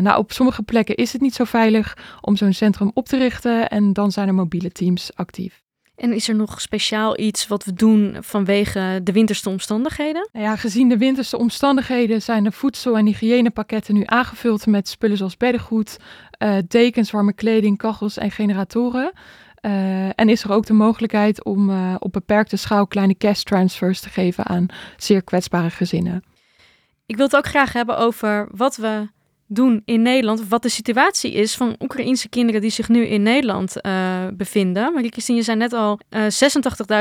[0.00, 3.68] nou, op sommige plekken is het niet zo veilig om zo'n centrum op te richten
[3.68, 5.62] en dan zijn er mobiele teams actief.
[5.98, 10.28] En is er nog speciaal iets wat we doen vanwege de winterste omstandigheden?
[10.32, 15.16] Nou ja, gezien de winterste omstandigheden zijn de voedsel- en hygiënepakketten nu aangevuld met spullen
[15.16, 15.96] zoals beddengoed,
[16.38, 19.12] uh, dekens, warme kleding, kachels en generatoren.
[19.62, 24.00] Uh, en is er ook de mogelijkheid om uh, op beperkte schaal kleine cash transfers
[24.00, 24.66] te geven aan
[24.96, 26.22] zeer kwetsbare gezinnen.
[27.06, 29.08] Ik wil het ook graag hebben over wat we
[29.46, 33.74] doen in Nederland, wat de situatie is van Oekraïense kinderen die zich nu in Nederland
[33.86, 34.92] uh, bevinden.
[34.92, 36.22] Marie-Christine, je zei net al, uh,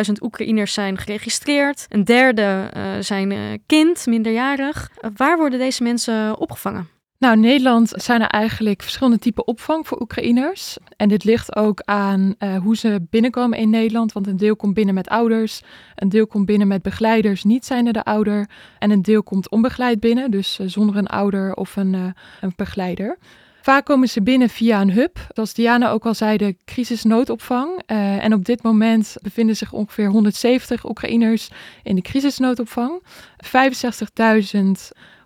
[0.07, 1.85] 86.000 Oekraïners zijn geregistreerd.
[1.89, 4.91] Een derde zijn kind, minderjarig.
[5.15, 6.96] waar worden deze mensen opgevangen?
[7.19, 10.77] Nou, in Nederland zijn er eigenlijk verschillende typen opvang voor Oekraïners.
[10.97, 14.11] En dit ligt ook aan uh, hoe ze binnenkomen in Nederland.
[14.11, 15.61] Want een deel komt binnen met ouders,
[15.95, 18.49] een deel komt binnen met begeleiders, niet zijnde de ouder.
[18.79, 22.05] En een deel komt onbegeleid binnen, dus uh, zonder een ouder of een, uh,
[22.41, 23.17] een begeleider.
[23.61, 27.81] Vaak komen ze binnen via een hub, zoals Diana ook al zei, de crisisnoodopvang.
[27.85, 31.49] en op dit moment bevinden zich ongeveer 170 Oekraïners
[31.83, 33.03] in de crisisnoodopvang.
[33.45, 34.61] 65.000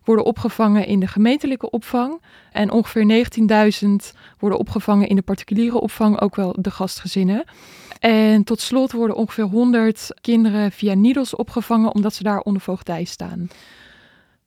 [0.03, 2.21] worden opgevangen in de gemeentelijke opvang.
[2.51, 3.25] En ongeveer
[3.83, 3.89] 19.000
[4.39, 7.43] worden opgevangen in de particuliere opvang, ook wel de gastgezinnen.
[7.99, 13.03] En tot slot worden ongeveer 100 kinderen via Nidos opgevangen, omdat ze daar onder voogdij
[13.03, 13.47] staan.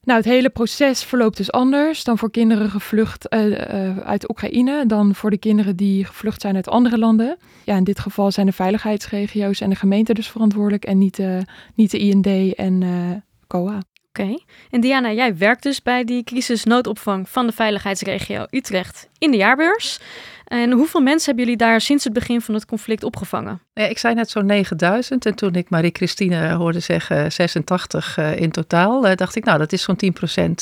[0.04, 4.86] Nou, het hele proces verloopt dus anders dan voor kinderen gevlucht uh, uh, uit Oekraïne,
[4.86, 7.36] dan voor de kinderen die gevlucht zijn uit andere landen.
[7.64, 11.38] Ja, in dit geval zijn de veiligheidsregio's en de gemeente dus verantwoordelijk en niet, uh,
[11.74, 12.82] niet de IND en
[13.46, 13.80] COA.
[14.18, 14.38] Oké.
[14.70, 20.00] En Diana, jij werkt dus bij die crisisnoodopvang van de veiligheidsregio Utrecht in de jaarbeurs.
[20.44, 23.60] En hoeveel mensen hebben jullie daar sinds het begin van het conflict opgevangen?
[23.72, 28.50] Ja, ik zei net zo'n 9000 en toen ik Marie-Christine hoorde zeggen 86 uh, in
[28.50, 29.98] totaal, dacht ik nou dat is zo'n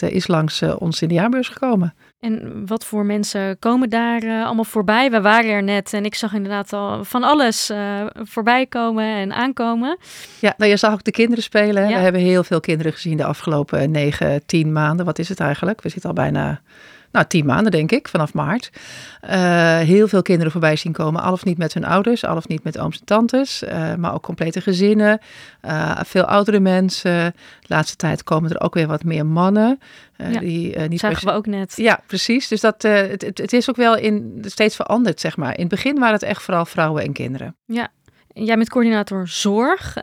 [0.05, 1.95] 10% is langs ons in de jaarbeurs gekomen.
[2.23, 5.11] En wat voor mensen komen daar uh, allemaal voorbij?
[5.11, 9.33] We waren er net en ik zag inderdaad al van alles uh, voorbij komen en
[9.33, 9.99] aankomen.
[10.39, 11.89] Ja, nou, je zag ook de kinderen spelen.
[11.89, 11.97] Ja.
[11.97, 15.07] We hebben heel veel kinderen gezien de afgelopen negen, tien maanden.
[15.07, 15.83] Wat is het eigenlijk?
[15.83, 16.61] We zitten al bijna
[17.13, 18.71] nou, tien maanden denk ik, vanaf maart.
[19.25, 22.49] Uh, heel veel kinderen voorbij zien komen, al of niet met hun ouders, al of
[22.49, 25.21] niet met ooms en tantes, uh, maar ook complete gezinnen,
[25.65, 27.35] uh, veel oudere mensen.
[27.61, 29.81] De laatste tijd komen er ook weer wat meer mannen.
[30.17, 31.73] ja, die, niet zagen we ook net.
[31.77, 32.49] Ja, precies.
[32.49, 35.55] Dus dat, het, het is ook wel in, steeds veranderd, zeg maar.
[35.55, 37.57] In het begin waren het echt vooral vrouwen en kinderen.
[37.67, 37.89] Ja,
[38.35, 39.97] Jij bent coördinator zorg.
[39.97, 40.03] Uh,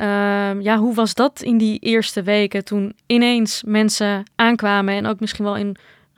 [0.61, 5.45] ja, hoe was dat in die eerste weken toen ineens mensen aankwamen en ook misschien
[5.45, 5.75] wel in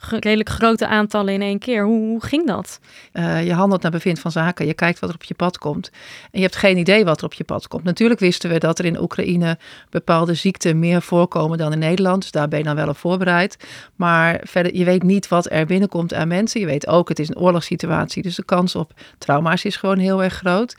[0.10, 1.84] redelijk grote aantallen in één keer.
[1.84, 2.80] Hoe, ging dat?
[3.14, 4.66] Uh, je handelt naar bevind van zaken.
[4.66, 5.90] Je kijkt wat er op je pad komt.
[6.22, 7.84] En je hebt geen idee wat er op je pad komt.
[7.84, 9.58] Natuurlijk wisten we dat er in Oekraïne
[9.90, 12.22] bepaalde ziekten meer voorkomen dan in Nederland.
[12.22, 13.58] Dus daar ben je dan wel op voorbereid.
[13.96, 16.60] Maar verder, je weet niet wat er binnenkomt aan mensen.
[16.60, 18.24] Je weet ook, het is een oorlogssituatie.
[18.24, 20.76] Dus de kans op trauma's is gewoon heel erg groot.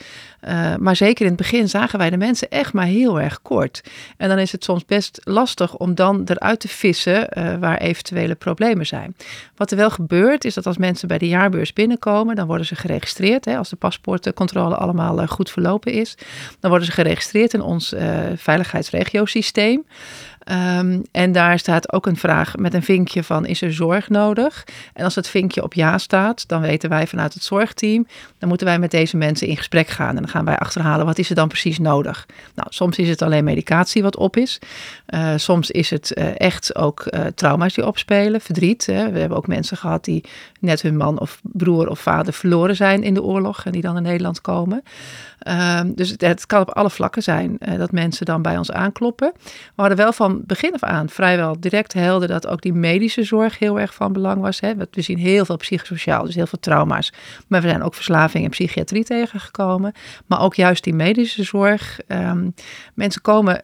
[0.48, 3.82] Uh, maar zeker in het begin zagen wij de mensen echt maar heel erg kort.
[4.16, 8.34] En dan is het soms best lastig om dan eruit te vissen uh, waar eventuele
[8.34, 9.11] problemen zijn.
[9.56, 12.74] Wat er wel gebeurt is dat als mensen bij de jaarbeurs binnenkomen, dan worden ze
[12.74, 13.44] geregistreerd.
[13.44, 16.16] Hè, als de paspoortcontrole allemaal uh, goed verlopen is,
[16.60, 17.94] dan worden ze geregistreerd in ons
[18.36, 19.84] veiligheidsregiosysteem.
[20.50, 24.64] Um, en daar staat ook een vraag met een vinkje van is er zorg nodig?
[24.92, 28.06] En als het vinkje op ja staat, dan weten wij vanuit het zorgteam,
[28.38, 30.08] dan moeten wij met deze mensen in gesprek gaan.
[30.08, 32.26] En dan gaan wij achterhalen wat is er dan precies nodig.
[32.54, 34.58] Nou, soms is het alleen medicatie wat op is.
[35.14, 38.86] Uh, soms is het uh, echt ook uh, trauma's die opspelen, verdriet.
[38.86, 39.10] Hè.
[39.10, 40.24] We hebben ook mensen gehad die
[40.60, 43.96] net hun man of broer of vader verloren zijn in de oorlog en die dan
[43.96, 44.82] in Nederland komen.
[45.42, 48.72] Ehm, dus het, het, kan op alle vlakken zijn uh, dat mensen dan bij ons
[48.72, 49.32] aankloppen.
[49.44, 53.58] We hadden wel van begin af aan vrijwel direct helder dat ook die medische zorg
[53.58, 54.60] heel erg van belang was.
[54.60, 54.74] Hè.
[54.90, 57.12] We zien heel veel psychosociaal, dus heel veel trauma's.
[57.48, 59.92] Maar we zijn ook verslaving en psychiatrie tegengekomen.
[60.26, 62.00] Maar ook juist die medische zorg.
[62.08, 62.54] Um,
[62.94, 63.54] mensen komen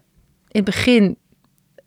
[0.48, 1.16] in het begin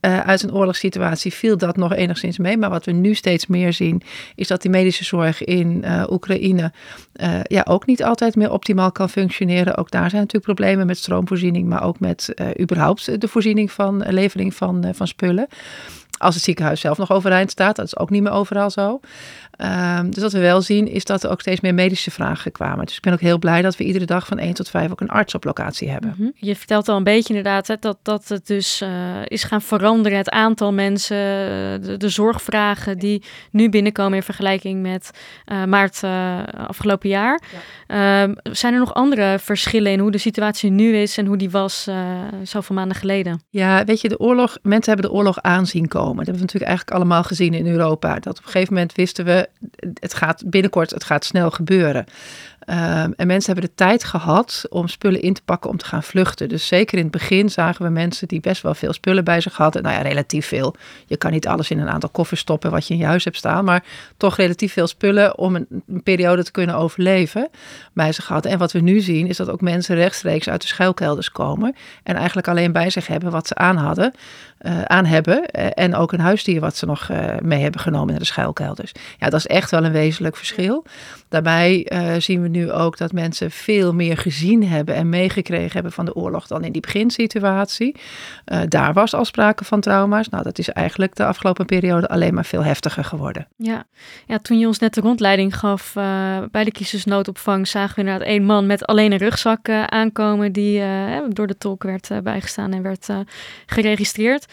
[0.02, 2.58] uh, uit een oorlogssituatie viel dat nog enigszins mee.
[2.58, 4.02] Maar wat we nu steeds meer zien,
[4.36, 6.72] is dat die medische zorg in uh, Oekraïne
[7.16, 9.78] uh, ja, ook niet altijd meer optimaal kan functioneren.
[9.78, 14.56] Ook daar zijn natuurlijk problemen met stroomvoorziening, maar ook met überhaupt de voorziening van levering
[14.56, 15.48] van, van spullen.
[16.22, 19.00] Als het ziekenhuis zelf nog overeind staat, dat is ook niet meer overal zo.
[19.58, 22.86] Um, dus wat we wel zien is dat er ook steeds meer medische vragen kwamen.
[22.86, 25.02] Dus ik ben ook heel blij dat we iedere dag van 1 tot 5 ook
[25.02, 26.14] een arts op locatie hebben.
[26.18, 26.32] Mm -hmm.
[26.36, 28.90] Je vertelt al een beetje inderdaad hè, dat, dat het dus uh,
[29.26, 30.18] is gaan veranderen.
[30.18, 31.18] Het aantal mensen,
[31.82, 35.12] de, de, zorgvragen die nu binnenkomen in vergelijking met
[35.52, 37.42] uh, maart uh, afgelopen jaar.
[37.88, 38.24] Ja.
[38.24, 41.50] Um, zijn er nog andere verschillen in hoe de situatie nu is en hoe die
[41.50, 41.90] was
[42.44, 43.42] zoveel maanden geleden?
[43.50, 46.11] Ja, weet je, de oorlog, mensen hebben de oorlog aanzien komen.
[46.16, 48.20] Dat hebben we natuurlijk eigenlijk allemaal gezien in Europa.
[48.20, 49.50] Dat op een gegeven moment wisten we,
[50.00, 52.06] het gaat binnenkort, het gaat snel gebeuren.
[52.66, 56.04] Um, en mensen hebben de tijd gehad om spullen in te pakken om te gaan
[56.04, 56.50] vluchten.
[56.50, 59.58] Dus zeker in het begin zagen we mensen die best wel veel spullen bij zich
[59.58, 59.84] hadden.
[59.84, 60.76] Nou ja, relatief veel.
[61.06, 63.38] Je kan niet alles in een aantal koffers stoppen wat je in je huis hebt
[63.38, 63.66] staan.
[63.66, 63.84] Maar
[64.18, 67.50] toch relatief veel spullen om een, periode te kunnen overleven
[67.94, 68.52] bij zich hadden.
[68.52, 71.76] En wat we nu zien is dat ook mensen rechtstreeks uit de schuilkelders komen.
[72.04, 74.14] En eigenlijk alleen bij zich hebben wat ze aan hadden.
[74.62, 75.44] Uh, aan hebben.
[75.58, 78.92] Uh, en ook een huisdier wat ze nog uh, mee hebben genomen naar de schuilkelders.
[79.18, 80.86] Ja, dat is echt wel een wezenlijk verschil.
[81.30, 86.06] Daarbij zien we nu ook dat mensen veel meer gezien hebben en meegekregen hebben van
[86.06, 87.96] de oorlog dan in die beginsituatie.
[88.68, 90.30] daar was al sprake van trauma's.
[90.30, 93.48] Nou, dat is eigenlijk de afgelopen periode alleen maar veel heftiger geworden.
[93.58, 93.84] Ja,
[94.28, 95.94] ja toen je ons net de rondleiding gaf
[96.52, 100.84] bij de kiezersnoodopvang, zagen we inderdaad één man met alleen een rugzak aankomen die
[101.28, 103.08] door de tolk werd bijgestaan en werd
[103.66, 104.46] geregistreerd.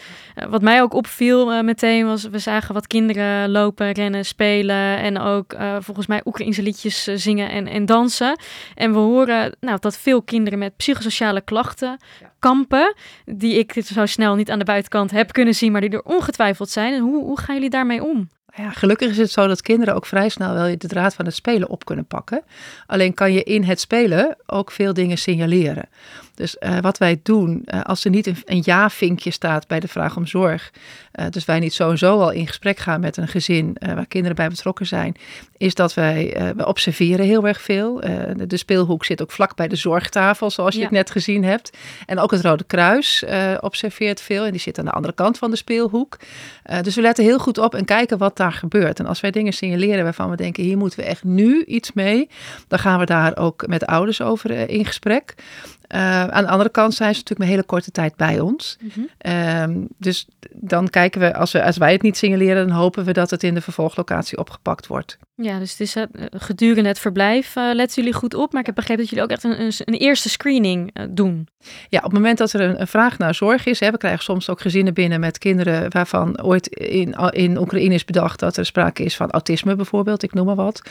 [0.49, 5.55] Wat mij ook opviel meteen was, we zagen wat kinderen lopen, rennen, spelen en ook
[5.79, 8.39] volgens mij Oekraïnse liedjes zingen en, en dansen.
[8.75, 12.33] En we horen nou, dat veel kinderen met psychosociale klachten ja.
[12.39, 16.03] kampen, die ik zo snel niet aan de buitenkant heb kunnen zien, maar die er
[16.03, 16.93] ongetwijfeld zijn.
[16.93, 18.29] En hoe, hoe gaan jullie daarmee om?
[18.55, 21.35] Ja, gelukkig is het zo dat kinderen ook vrij snel wel de draad van het
[21.35, 22.43] spelen op kunnen pakken.
[22.85, 25.89] Alleen kan je in het spelen ook veel dingen signaleren.
[26.39, 29.87] Dus uh, wat wij doen, uh, als er niet een, een ja-vinkje staat bij de
[29.87, 30.71] vraag om zorg,
[31.15, 34.49] uh, dus wij niet sowieso al in gesprek gaan met een gezin waar kinderen bij
[34.49, 35.15] betrokken zijn,
[35.57, 37.95] is dat wij, we observeren heel erg veel.
[37.99, 40.85] De, de, speelhoek zit ook vlak bij de zorgtafel, zoals je ja.
[40.85, 41.77] het net gezien hebt.
[42.05, 43.25] En ook het Rode Kruis
[43.59, 46.17] observeert veel en die zit aan de andere kant van de speelhoek.
[46.81, 48.99] dus we letten heel goed op en kijken wat daar gebeurt.
[48.99, 52.29] En als wij dingen signaleren waarvan we denken, hier moeten we echt nu iets mee,
[52.67, 55.35] dan gaan we daar ook met ouders over in gesprek.
[55.95, 58.77] Uh, aan de andere kant zijn ze natuurlijk maar hele korte tijd bij ons.
[58.81, 59.71] Mm -hmm.
[59.71, 63.11] um, dus dan kijken we als, we, als wij het niet signaleren, dan hopen we
[63.11, 65.17] dat het in de vervolglocatie opgepakt wordt.
[65.35, 68.51] Ja, dus het is, uh, gedurende het verblijf uh, letten jullie goed op.
[68.51, 71.47] Maar ik heb begrepen dat jullie ook echt een, een, een eerste screening doen.
[71.89, 73.79] Ja, op het moment dat er een, een vraag naar zorg is.
[73.79, 78.05] Hè, we krijgen soms ook gezinnen binnen met kinderen waarvan ooit in, in Oekraïne is
[78.05, 80.81] bedacht dat er sprake is van autisme bijvoorbeeld, ik noem maar wat.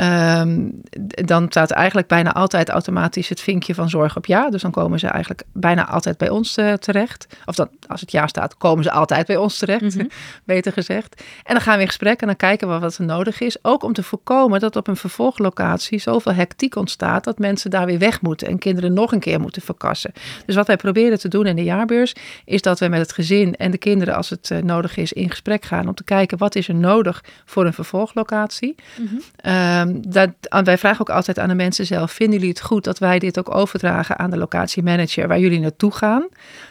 [0.00, 0.80] Um,
[1.24, 4.33] dan staat eigenlijk bijna altijd automatisch het vinkje van zorg op ja.
[4.50, 7.26] Dus dan komen ze eigenlijk bijna altijd bij ons terecht.
[7.44, 10.08] Of dan, als het ja staat, komen ze altijd bij ons terecht, mm -hmm.
[10.44, 11.22] beter gezegd.
[11.42, 13.56] En dan gaan we in gesprek en dan kijken we wat er nodig is.
[13.62, 17.98] Ook om te voorkomen dat op een vervolglocatie zoveel hectiek ontstaat dat mensen daar weer
[17.98, 20.12] weg moeten en kinderen nog een keer moeten verkassen.
[20.46, 23.54] Dus wat wij proberen te doen in de jaarbeurs is dat we met het gezin
[23.54, 26.54] en de kinderen als het uh, nodig is in gesprek gaan om te kijken wat
[26.54, 28.74] is er nodig voor een vervolglocatie.
[28.98, 29.52] Mm -hmm.
[29.52, 30.30] um, dat,
[30.64, 33.38] wij vragen ook altijd aan de mensen zelf, vinden jullie het goed dat wij dit
[33.38, 36.28] ook overdragen aan de locatiemanager waar jullie naartoe gaan?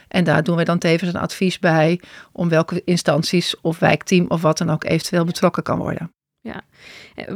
[0.07, 1.99] En daar doen we dan tevens een advies bij
[2.31, 6.13] om welke instanties of wijkteam of wat dan ook eventueel betrokken kan worden.
[6.41, 6.61] Ja,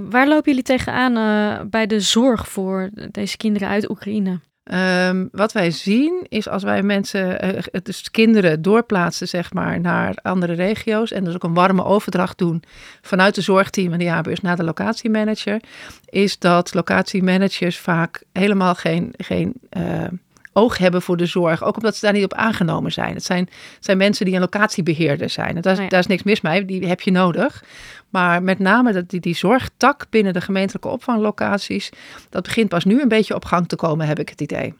[0.10, 4.40] waar lopen jullie tegenaan uh, bij de zorg voor deze kinderen uit Oekraïne?
[4.74, 10.16] Um, wat wij zien is als wij mensen, uh, dus kinderen doorplaatsen zeg maar naar
[10.22, 12.64] andere regio's en dus ook een warme overdracht doen
[13.02, 15.62] vanuit de zorgteam en de jaarbeurs naar de locatiemanager,
[16.06, 20.04] is dat locatiemanagers vaak helemaal geen, geen uh,
[20.54, 21.64] oog hebben voor de zorg.
[21.64, 23.14] Ook omdat ze daar niet op aangenomen zijn.
[23.14, 23.44] Het zijn,
[23.76, 25.56] het zijn mensen die een locatiebeheerder zijn.
[25.56, 25.90] En daar, is, oh ja.
[25.90, 27.64] daar is niks mis mee, die heb je nodig.
[28.18, 31.90] Maar met name dat die, die zorgtak binnen de gemeentelijke opvanglocaties,
[32.30, 34.74] dat begint pas nu een beetje op gang te komen, heb ik het idee.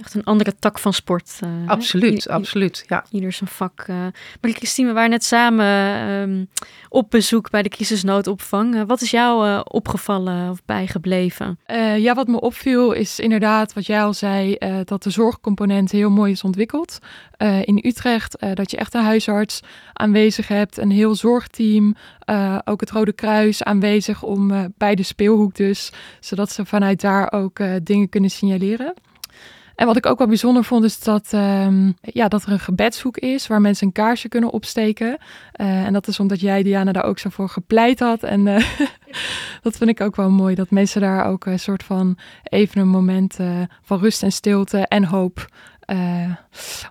[0.00, 1.38] Echt een andere tak van sport.
[1.44, 2.84] Uh, absoluut, absoluut.
[2.86, 3.04] Ja.
[3.10, 3.84] Ieder zijn vak.
[3.90, 3.96] Uh.
[4.40, 5.66] Marie-Christine, we waren net samen
[6.08, 6.48] um,
[6.88, 8.74] op bezoek bij de crisisnoodopvang.
[8.74, 11.58] Uh, wat is jou opgevallen of bijgebleven?
[11.96, 16.32] ja, wat me opviel is inderdaad wat jij al zei, dat de zorgcomponent heel mooi
[16.32, 16.98] is ontwikkeld.
[17.64, 19.60] in Utrecht, dat je echt een huisarts
[19.92, 21.96] aanwezig hebt, een heel zorgteam,
[22.64, 27.60] ook het Rode Kruis aanwezig om bij de speelhoek dus, zodat ze vanuit daar ook
[27.82, 28.94] dingen kunnen signaleren.
[29.80, 33.16] En wat ik ook wel bijzonder vond, is dat, um, ja, dat er een gebedshoek
[33.16, 35.18] is waar mensen een kaarsje kunnen opsteken.
[35.60, 38.22] Uh, en dat is omdat jij, Diana, daar ook zo voor gepleit had.
[38.22, 38.64] En uh,
[39.62, 42.88] dat vind ik ook wel mooi, dat mensen daar ook een soort van even een
[42.88, 45.46] moment uh, van rust en stilte en hoop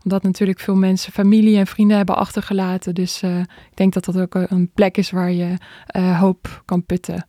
[0.03, 2.95] omdat natuurlijk veel mensen familie en vrienden hebben achtergelaten.
[2.95, 5.53] Dus ik denk dat dat ook een plek is waar je
[6.17, 7.27] hoop kan putten.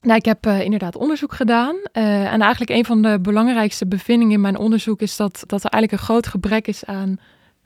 [0.00, 1.74] Nou, ik heb uh, inderdaad onderzoek gedaan.
[1.74, 5.70] Uh, en eigenlijk een van de belangrijkste bevindingen in mijn onderzoek is dat, dat er
[5.70, 7.18] eigenlijk een groot gebrek is aan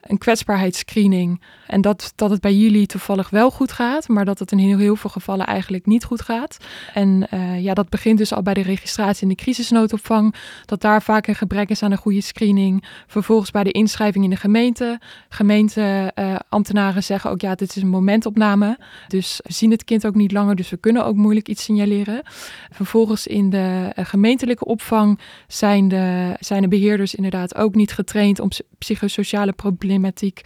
[0.07, 1.41] een kwetsbaarheidsscreening.
[1.67, 4.97] En dat, dat het bij jullie toevallig wel goed gaat, maar dat het in heel,
[4.97, 6.57] veel gevallen eigenlijk niet goed gaat.
[6.95, 11.03] En uh, ja, dat begint dus al bij de registratie in de crisisnoodopvang, dat daar
[11.03, 12.85] vaak een gebrek is aan een goede screening.
[13.07, 15.01] Vervolgens bij de inschrijving in de gemeente.
[15.29, 18.79] Gemeenteambtenaren uh, zeggen ook, ja, dit is een momentopname.
[19.09, 22.23] Dus we zien het kind ook niet langer, dus we kunnen ook moeilijk iets signaleren.
[22.71, 28.41] Vervolgens in de uh, gemeentelijke opvang zijn de, zijn de beheerders inderdaad ook niet getraind
[28.41, 30.41] om psychosociale problemen problematiek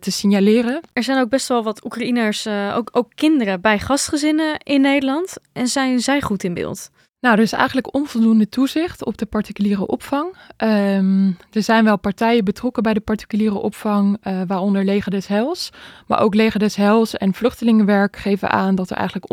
[0.00, 0.80] te signaleren.
[0.92, 5.36] Er zijn ook best wel wat Oekraïners, uh, ook, ook kinderen bij gastgezinnen in Nederland.
[5.52, 6.90] En zijn zij goed in beeld?
[7.20, 10.36] Nou, er is eigenlijk onvoldoende toezicht op de particuliere opvang.
[10.56, 15.70] Um, er zijn wel partijen betrokken bij de particuliere opvang, uh, waaronder Leger des Heils.
[16.06, 19.30] Maar ook Leger des Heils en Vluchtelingenwerk geven aan dat er eigenlijk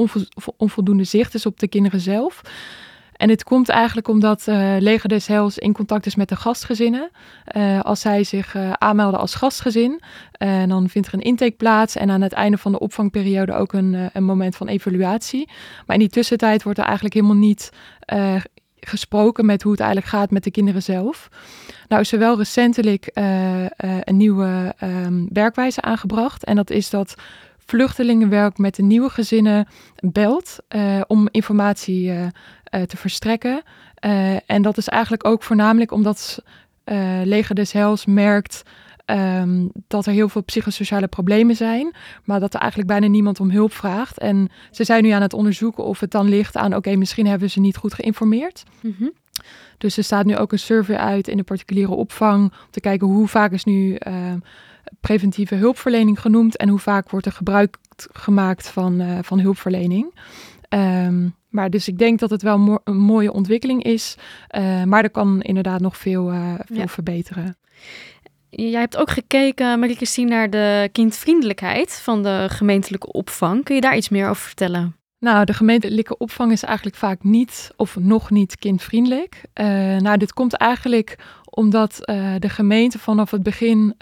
[0.57, 2.41] onvoldoende zicht is op de kinderen zelf.
[3.19, 7.09] En dit komt eigenlijk omdat uh, Leger des Heils in contact is met de gastgezinnen.
[7.55, 10.01] Uh, als zij zich uh, aanmelden als gastgezin,
[10.67, 14.09] dan vindt er een intake plaats en aan het einde van de opvangperiode ook een,
[14.13, 15.49] een moment van evaluatie.
[15.85, 17.71] Maar in die tussentijd wordt er eigenlijk helemaal niet
[18.79, 21.29] gesproken met hoe het eigenlijk gaat met de kinderen zelf.
[21.87, 23.09] Nou is er wel recentelijk
[24.03, 27.15] een nieuwe um, werkwijze aangebracht en dat is dat
[27.69, 30.57] vluchtelingenwerk met de nieuwe gezinnen belt
[31.07, 32.27] om informatie uh,
[32.69, 33.63] te verstrekken.
[34.05, 36.43] Uh, en dat is eigenlijk ook voornamelijk omdat
[36.85, 38.63] uh, Leger des Heils merkt
[39.05, 43.49] um, dat er heel veel psychosociale problemen zijn, maar dat er eigenlijk bijna niemand om
[43.49, 44.17] hulp vraagt.
[44.17, 47.27] En ze zijn nu aan het onderzoeken of het dan ligt aan, oké, okay, misschien
[47.27, 48.63] hebben ze niet goed geïnformeerd.
[48.81, 49.13] Mm -hmm.
[49.77, 53.07] Dus er staat nu ook een survey uit in de particuliere opvang om te kijken
[53.07, 54.33] hoe vaak is nu uh,
[54.99, 57.77] preventieve hulpverlening genoemd en hoe vaak wordt er gebruik
[58.11, 60.13] gemaakt van, uh, van hulpverlening.
[60.69, 64.15] Um, maar dus ik denk dat het wel mo een mooie ontwikkeling is.
[64.57, 66.87] Uh, maar er kan inderdaad nog veel, uh, veel ja.
[66.87, 67.57] verbeteren.
[68.49, 73.63] Jij hebt ook gekeken, Marie-Christine, naar de kindvriendelijkheid van de gemeentelijke opvang.
[73.63, 74.95] Kun je daar iets meer over vertellen?
[75.19, 79.41] Nou, de gemeentelijke opvang is eigenlijk vaak niet of nog niet kindvriendelijk.
[79.53, 79.65] Uh,
[79.97, 81.17] nou, dit komt eigenlijk
[81.49, 81.95] omdat
[82.39, 83.95] de gemeente vanaf het begin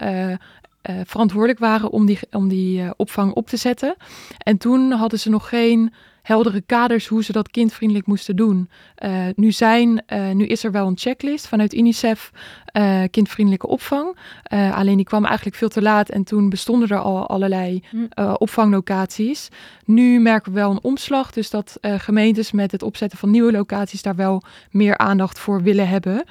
[1.04, 3.96] verantwoordelijk waren om die, om die opvang op te zetten.
[4.38, 5.92] En toen hadden ze nog geen
[6.28, 8.70] heldere kaders hoe ze dat kindvriendelijk moesten doen.
[9.04, 12.30] Uh, nu, zijn, uh, nu is er wel een checklist vanuit UNICEF
[12.72, 14.16] uh, kindvriendelijke opvang.
[14.50, 18.32] alleen die kwam eigenlijk veel te laat en toen bestonden er al allerlei hm.
[18.32, 19.48] opvanglocaties.
[19.84, 24.02] Nu merken we wel een omslag, dus dat gemeentes met het opzetten van nieuwe locaties
[24.02, 26.24] daar wel meer aandacht voor willen hebben.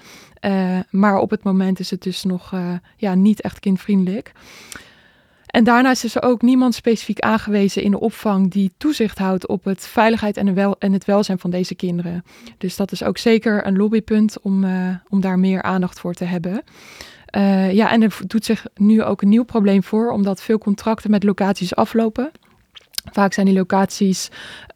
[0.89, 2.53] maar op het moment is het dus nog
[2.97, 4.31] ja, niet echt kindvriendelijk.
[5.57, 9.63] En daarnaast is er ook niemand specifiek aangewezen in de opvang die toezicht houdt op
[9.63, 12.23] het veiligheid en, wel, en het welzijn van deze kinderen.
[12.57, 16.23] Dus dat is ook zeker een lobbypunt om, uh, om daar meer aandacht voor te
[16.23, 16.63] hebben.
[17.37, 21.11] Uh, ja, en er doet zich nu ook een nieuw probleem voor, omdat veel contracten
[21.11, 22.31] met locaties aflopen.
[23.11, 24.29] Vaak zijn die locaties,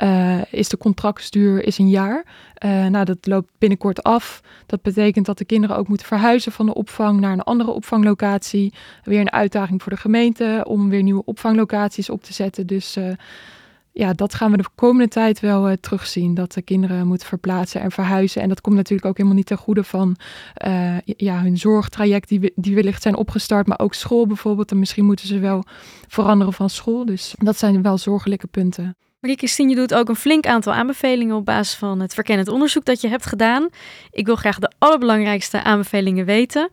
[0.04, 2.24] uh, is de contractstuur is een jaar.
[2.66, 4.42] Uh, nou, dat loopt binnenkort af.
[4.66, 8.74] Dat betekent dat de kinderen ook moeten verhuizen van de opvang naar een andere opvanglocatie.
[9.04, 12.68] Weer een uitdaging voor de gemeente om weer nieuwe opvanglocaties op te zetten.
[12.68, 13.12] Dus uh,
[13.94, 16.34] ja, dat gaan we de komende tijd wel uh, terugzien.
[16.34, 18.42] Dat de kinderen moeten verplaatsen en verhuizen.
[18.42, 20.16] En dat komt natuurlijk ook helemaal niet ten goede van
[20.68, 23.68] uh, ja, hun zorgtraject, die, die wellicht zijn opgestart.
[23.68, 24.72] Maar ook school bijvoorbeeld.
[24.72, 25.64] En misschien moeten ze wel
[26.08, 27.06] veranderen van school.
[27.06, 28.96] Dus dat zijn wel zorgelijke punten.
[29.20, 33.02] Marie-Christine, je doet ook een flink aantal aanbevelingen op basis van het verkennend onderzoek dat
[33.02, 33.70] je hebt gedaan.
[34.12, 36.70] Ik wil graag de allerbelangrijkste aanbevelingen weten.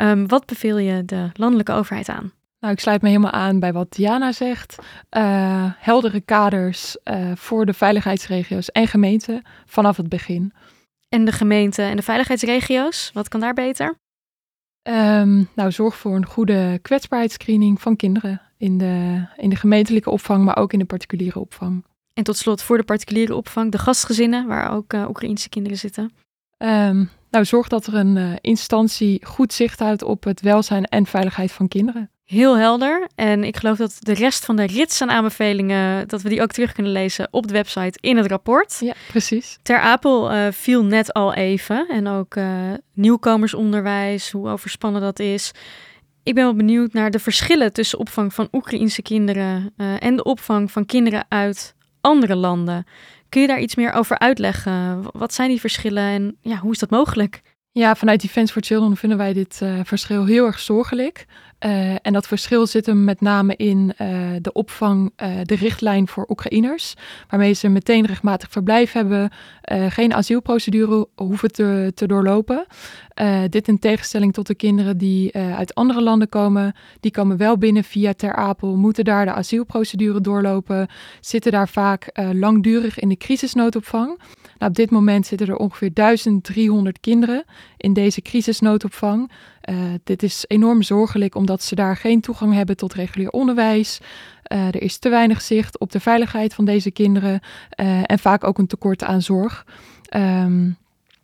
[0.00, 2.32] Um, wat beveel je de landelijke overheid aan?
[2.66, 4.78] Nou, ik sluit me helemaal aan bij wat Diana zegt.
[5.16, 10.52] Uh, heldere kaders uh, voor de veiligheidsregio's en gemeenten vanaf het begin.
[11.08, 13.98] En de gemeente en de veiligheidsregio's, wat kan daar beter?
[14.82, 20.44] Ehm, nou, zorg voor een goede kwetsbaarheidsscreening van kinderen in de, in de gemeentelijke opvang,
[20.44, 21.84] maar ook in de particuliere opvang.
[22.14, 26.12] En tot slot voor de particuliere opvang, de gastgezinnen, waar ook uh, Oekraïnse kinderen zitten.
[26.58, 31.06] Um, nou, zorg dat er een uh, instantie goed zicht houdt op het welzijn en
[31.06, 32.10] veiligheid van kinderen.
[32.26, 33.08] Heel helder.
[33.14, 36.52] En ik geloof dat de rest van de rits aan aanbevelingen, dat we die ook
[36.52, 38.76] terug kunnen lezen op de website in het rapport.
[38.80, 39.58] Ja, precies.
[39.62, 41.88] Ter Apel uh, viel net al even.
[41.88, 45.52] En ook uh, nieuwkomersonderwijs, hoe overspannen dat is.
[46.22, 50.24] Ik ben wel benieuwd naar de verschillen tussen opvang van Oekraïnse kinderen uh, en de
[50.24, 52.86] opvang van kinderen uit andere landen.
[53.28, 55.02] Kun je daar iets meer over uitleggen?
[55.12, 57.42] Wat zijn die verschillen en ja, hoe is dat mogelijk?
[57.72, 61.26] Ja, vanuit Defense for Children vinden wij dit verschil heel erg zorgelijk.
[61.60, 66.26] Uh, en dat verschil zit hem met name in uh, de opvang, de richtlijn voor
[66.28, 66.94] Oekraïners,
[67.28, 69.30] waarmee ze meteen rechtmatig verblijf hebben,
[69.88, 72.66] geen asielprocedure hoeven te, te doorlopen.
[73.48, 77.84] dit in tegenstelling tot de kinderen die uit andere landen komen, die komen wel binnen
[77.84, 80.88] via Ter Apel, moeten daar de asielprocedure doorlopen,
[81.20, 84.18] zitten daar vaak langdurig in de crisisnoodopvang.
[84.58, 87.44] Nou, op dit moment zitten er ongeveer 1300 kinderen
[87.76, 89.30] in deze crisisnoodopvang.
[89.70, 94.00] Uh, dit is enorm zorgelijk omdat ze daar geen toegang hebben tot regulier onderwijs.
[94.52, 97.40] Uh, er is te weinig zicht op de veiligheid van deze kinderen
[97.80, 99.66] uh, en vaak ook een tekort aan zorg.
[100.16, 100.76] Um,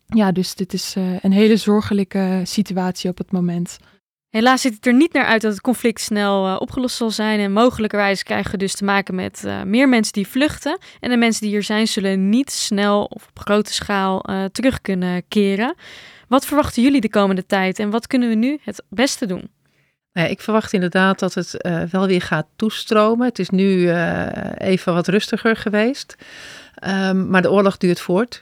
[0.06, 3.78] ja, dus dit is een hele zorgelijke situatie op het moment.
[4.32, 7.40] Helaas ziet het er niet naar uit dat het conflict snel uh, opgelost zal zijn.
[7.40, 10.78] En mogelijkerwijs krijgen we dus te maken met uh, meer mensen die vluchten.
[11.00, 14.80] En de mensen die hier zijn, zullen niet snel of op grote schaal uh, terug
[14.80, 15.74] kunnen keren.
[16.28, 19.50] Wat verwachten jullie de komende tijd en wat kunnen we nu het beste doen?
[20.12, 23.26] Ja, ik verwacht inderdaad dat het wel weer gaat toestromen.
[23.26, 23.92] Het is nu
[24.56, 26.16] even wat rustiger geweest.
[26.88, 28.38] Um, maar de oorlog duurt voort.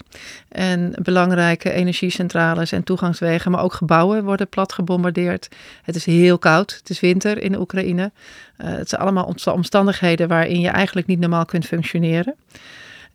[0.49, 5.49] En belangrijke energiecentrales en toegangswegen, maar ook gebouwen worden plat gebombardeerd.
[5.83, 6.77] Het is heel koud.
[6.79, 8.13] Het is winter in Oekraïne.
[8.59, 12.35] Uh, het zijn allemaal omstandigheden waarin je eigenlijk niet normaal kunt functioneren.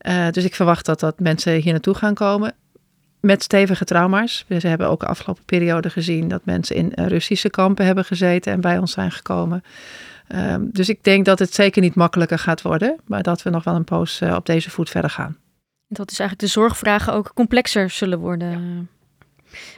[0.02, 2.54] Uh, dus ik verwacht dat, dat mensen hier naartoe gaan komen
[3.20, 4.46] met stevige trauma's.
[4.48, 8.62] We hebben ook de afgelopen periode gezien dat mensen in Russische kampen hebben gezeten en
[8.62, 9.64] bij ons zijn gekomen.
[10.28, 13.64] Um, dus ik denk dat het zeker niet makkelijker gaat worden, maar dat we nog
[13.64, 15.38] wel een poos uh, op deze voet verder gaan.
[15.88, 18.50] Dat is eigenlijk de zorgvragen ook complexer zullen worden.
[18.50, 18.84] Ja.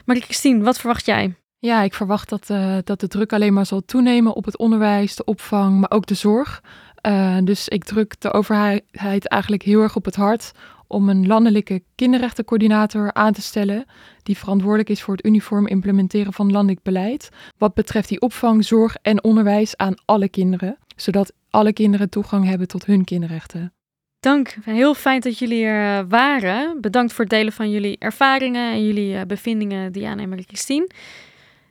[0.04, 1.34] Marie-Christine, wat verwacht jij?
[1.58, 5.16] Ja, ik verwacht dat, uh, dat de druk alleen maar zal toenemen op het onderwijs,
[5.16, 6.62] de opvang, maar ook de zorg.
[7.06, 10.52] Uh, dus ik druk de overheid eigenlijk heel erg op het hart
[10.88, 13.84] om een landelijke kinderrechtencoördinator aan te stellen
[14.22, 17.28] die verantwoordelijk is voor het uniform implementeren van landelijk beleid
[17.58, 22.68] wat betreft die opvang, zorg en onderwijs aan alle kinderen, zodat alle kinderen toegang hebben
[22.68, 23.72] tot hun kinderrechten.
[24.20, 26.80] Dank, heel fijn dat jullie er eh, waren.
[26.80, 30.88] Bedankt voor het delen van jullie ervaringen en jullie eh, bevindingen, Diana en Marie-Christine.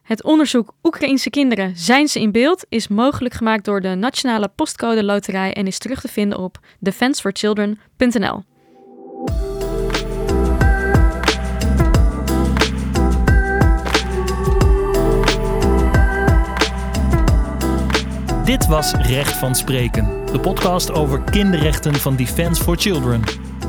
[0.03, 2.65] Het onderzoek Oekraïense kinderen, zijn ze in beeld?
[2.69, 8.43] is mogelijk gemaakt door de Nationale Postcode Loterij en is terug te vinden op defenseforchildren.nl.
[9.17, 9.29] Dit
[18.67, 23.23] was Recht van Spreken, de podcast over kinderrechten van Defense for Children.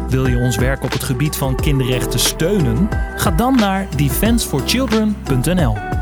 [0.08, 2.88] Wil je ons werk op het gebied van kinderrechten steunen?
[3.16, 5.97] Ga dan naar defenseforchildren.nl.